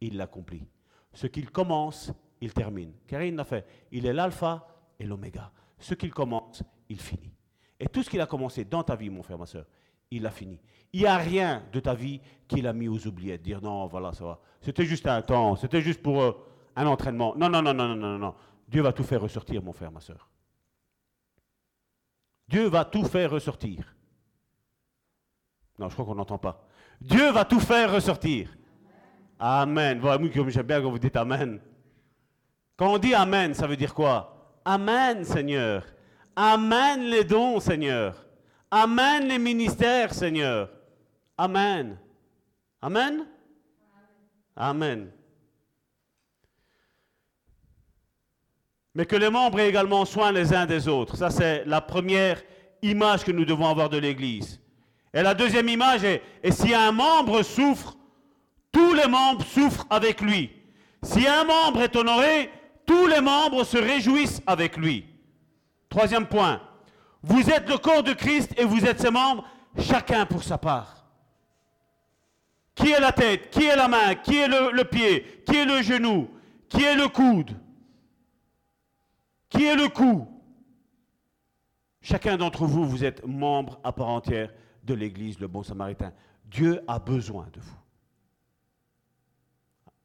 [0.02, 0.68] il l'accomplit.
[1.14, 2.94] Ce qu'il commence, il termine.
[3.08, 3.66] Karine l'a fait.
[3.92, 4.68] Il est l'alpha
[5.00, 5.52] et l'oméga.
[5.80, 7.34] Ce qu'il commence, il finit.
[7.80, 9.66] Et tout ce qu'il a commencé dans ta vie, mon frère, ma soeur,
[10.12, 10.62] il a fini.
[10.94, 13.42] Il n'y a rien de ta vie qu'il a mis aux oubliettes.
[13.42, 14.40] Dire non, voilà, ça va.
[14.62, 15.56] C'était juste un temps.
[15.56, 16.34] C'était juste pour euh,
[16.76, 17.34] un entraînement.
[17.36, 18.36] Non, non, non, non, non, non, non.
[18.68, 20.30] Dieu va tout faire ressortir, mon frère, ma soeur.
[22.48, 23.95] Dieu va tout faire ressortir.
[25.78, 26.66] Non, je crois qu'on n'entend pas.
[27.02, 28.56] Dieu va tout faire ressortir.
[29.40, 30.00] Amen.
[30.00, 31.60] Voilà, comme j'aime bien quand vous dites Amen.
[32.78, 34.60] Quand on dit Amen, ça veut dire quoi?
[34.64, 35.86] Amen, Seigneur.
[36.36, 38.26] Amen les dons, Seigneur.
[38.72, 40.70] Amen les ministères, Seigneur.
[41.38, 41.98] Amen.
[42.82, 43.26] Amen?
[44.56, 45.12] Amen.
[48.94, 51.18] Mais que les membres aient également soin les uns des autres.
[51.18, 52.42] Ça, c'est la première
[52.82, 54.62] image que nous devons avoir de l'Église.
[55.16, 57.96] Et la deuxième image est, et si un membre souffre,
[58.74, 60.52] tous les membres souffrent avec lui.
[61.02, 62.52] Si un membre est honoré,
[62.86, 65.06] tous les membres se réjouissent avec lui.
[65.88, 66.62] Troisième point,
[67.24, 69.46] vous êtes le corps de Christ et vous êtes ses membres,
[69.80, 71.06] chacun pour sa part.
[72.76, 73.50] Qui est la tête?
[73.52, 74.16] Qui est la main?
[74.16, 75.44] Qui est le, le pied?
[75.48, 76.30] Qui est le genou?
[76.68, 77.58] Qui est le coude?
[79.48, 80.28] Qui est le cou?
[82.02, 84.52] Chacun d'entre vous, vous êtes membre à part entière
[84.86, 86.14] de l'Église, le bon samaritain.
[86.46, 87.78] Dieu a besoin de vous.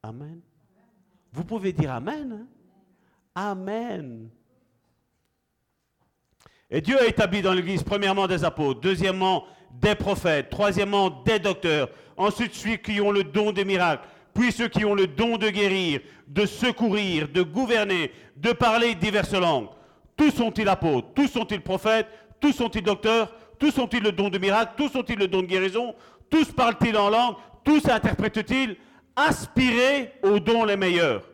[0.02, 0.40] Amen.
[1.32, 2.32] Vous pouvez dire Amen.
[2.32, 2.46] hein?
[3.34, 4.28] Amen.
[6.70, 11.88] Et Dieu a établi dans l'Église, premièrement, des apôtres, deuxièmement, des prophètes, troisièmement, des docteurs,
[12.16, 15.48] ensuite ceux qui ont le don des miracles, puis ceux qui ont le don de
[15.48, 19.68] guérir, de secourir, de gouverner, de parler diverses langues.
[20.16, 22.06] Tous sont-ils apôtres, tous sont-ils prophètes,
[22.40, 25.94] tous sont-ils docteurs, tous ont-ils le don de miracle, tous ont-ils le don de guérison,
[26.28, 28.76] tous parlent-ils en langue, tous interprètent-ils?
[29.14, 31.28] Aspirez aux dons les meilleurs.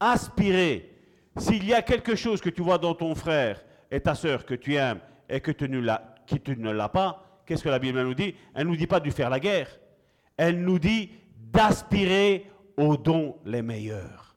[0.00, 0.90] Aspirez.
[1.36, 4.54] S'il y a quelque chose que tu vois dans ton frère et ta sœur que
[4.54, 8.34] tu aimes et que tu ne l'as, pas, qu'est-ce que la Bible nous dit?
[8.54, 9.68] Elle ne nous dit pas de faire la guerre.
[10.36, 14.34] Elle nous dit d'aspirer aux dons les meilleurs.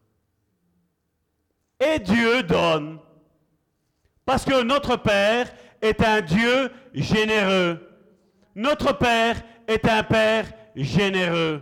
[1.79, 2.99] Et Dieu donne.
[4.25, 7.79] Parce que notre Père est un Dieu généreux.
[8.55, 11.61] Notre Père est un Père généreux.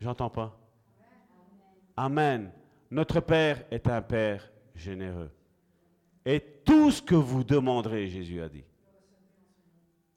[0.00, 0.58] J'entends pas.
[1.96, 2.50] Amen.
[2.90, 5.30] Notre Père est un Père généreux.
[6.24, 8.64] Et tout ce que vous demanderez, Jésus a dit,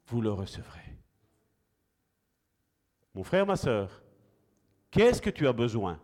[0.06, 0.80] vous le recevrez.
[3.14, 4.02] Mon frère, ma soeur,
[4.90, 6.00] qu'est-ce que tu as besoin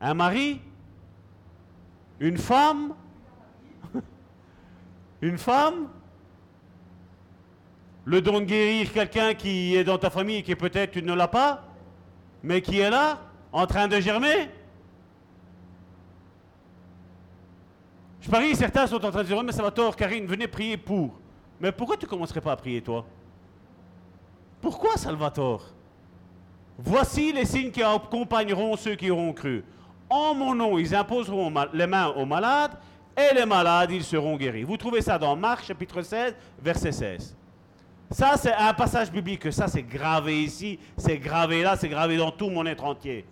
[0.00, 0.60] Un mari
[2.18, 2.94] Une femme
[5.22, 5.88] Une femme
[8.04, 11.14] Le don de guérir quelqu'un qui est dans ta famille et qui peut-être tu ne
[11.14, 11.64] l'as pas,
[12.42, 13.20] mais qui est là,
[13.52, 14.48] en train de germer
[18.20, 20.46] Je parie, certains sont en train de dire, Oh, mais ça va tort, Karine, venez
[20.46, 21.18] prier pour.
[21.60, 23.04] Mais pourquoi tu ne commencerais pas à prier, toi?
[24.60, 25.66] Pourquoi, Salvatore
[26.78, 29.64] Voici les signes qui accompagneront ceux qui auront cru.
[30.10, 32.72] En mon nom, ils imposeront les mains aux malades,
[33.16, 34.64] et les malades, ils seront guéris.
[34.64, 37.36] Vous trouvez ça dans Marc, chapitre 16, verset 16.
[38.10, 39.52] Ça, c'est un passage biblique.
[39.52, 43.24] Ça, c'est gravé ici, c'est gravé là, c'est gravé dans tout mon être entier.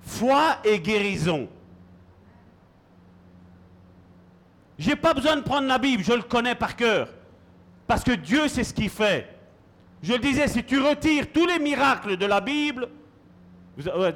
[0.00, 1.48] Foi et guérison.
[4.78, 7.08] J'ai pas besoin de prendre la Bible, je le connais par cœur.
[7.86, 9.28] Parce que Dieu sait ce qu'il fait.
[10.02, 12.88] Je le disais, si tu retires tous les miracles de la Bible,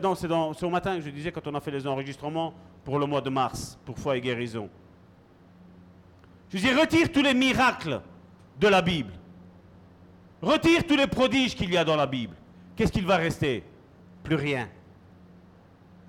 [0.03, 2.55] non, c'est dans- au matin que je disais quand on a fait les enregistrements
[2.85, 4.69] pour le mois de mars, pour foi et guérison.
[6.49, 8.01] Je dis, retire tous les miracles
[8.59, 9.13] de la Bible.
[10.43, 12.35] Retire tous les prodiges qu'il y a dans la Bible.
[12.75, 13.63] Qu'est-ce qu'il va rester?
[14.23, 14.69] Plus rien.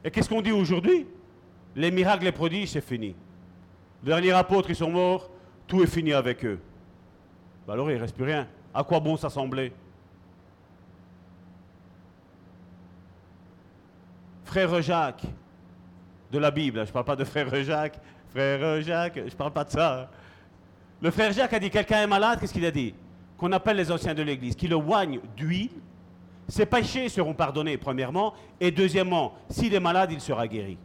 [0.03, 1.05] Et qu'est-ce qu'on dit aujourd'hui?
[1.75, 3.15] Les miracles, les prodiges, c'est fini.
[4.03, 5.29] Les derniers apôtres, ils sont morts,
[5.67, 6.59] tout est fini avec eux.
[7.67, 8.47] Bah alors, il ne reste plus rien.
[8.73, 9.71] À quoi bon s'assembler?
[14.51, 15.23] Frère Jacques,
[16.29, 17.97] de la Bible, hein, je ne parle pas de frère Jacques,
[18.31, 20.01] frère Jacques, je ne parle pas de ça.
[20.01, 20.07] hein.
[20.99, 22.93] Le frère Jacques a dit, quelqu'un est malade, qu'est-ce qu'il a dit?
[23.37, 25.69] Qu'on appelle les anciens de l'Église, qui le oignent d'huile,
[26.49, 30.77] ses péchés seront pardonnés, premièrement, et deuxièmement, s'il est malade, il sera guéri.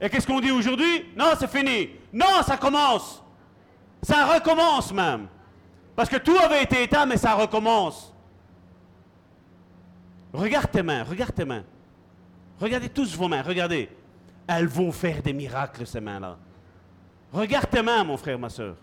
[0.00, 1.04] Et qu'est-ce qu'on dit aujourd'hui?
[1.16, 1.90] Non, c'est fini.
[2.12, 3.22] Non, ça commence.
[4.02, 5.28] Ça recommence même.
[5.94, 8.12] Parce que tout avait été éteint, mais ça recommence.
[10.32, 11.64] Regarde tes mains, regarde tes mains.
[12.60, 13.88] Regardez tous vos mains, regardez.
[14.46, 16.36] Elles vont faire des miracles, ces mains-là.
[17.32, 18.76] Regarde tes mains, mon frère, ma soeur.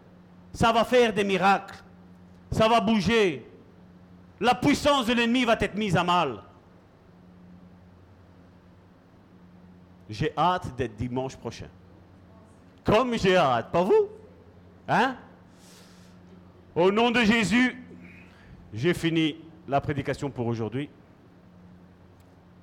[0.53, 1.83] Ça va faire des miracles.
[2.51, 3.45] Ça va bouger.
[4.39, 6.41] La puissance de l'ennemi va être mise à mal.
[10.09, 11.67] J'ai hâte d'être dimanche prochain.
[12.83, 14.09] Comme j'ai hâte, pas vous?
[14.87, 15.15] Hein?
[16.75, 17.83] Au nom de Jésus,
[18.73, 20.89] j'ai fini la prédication pour aujourd'hui.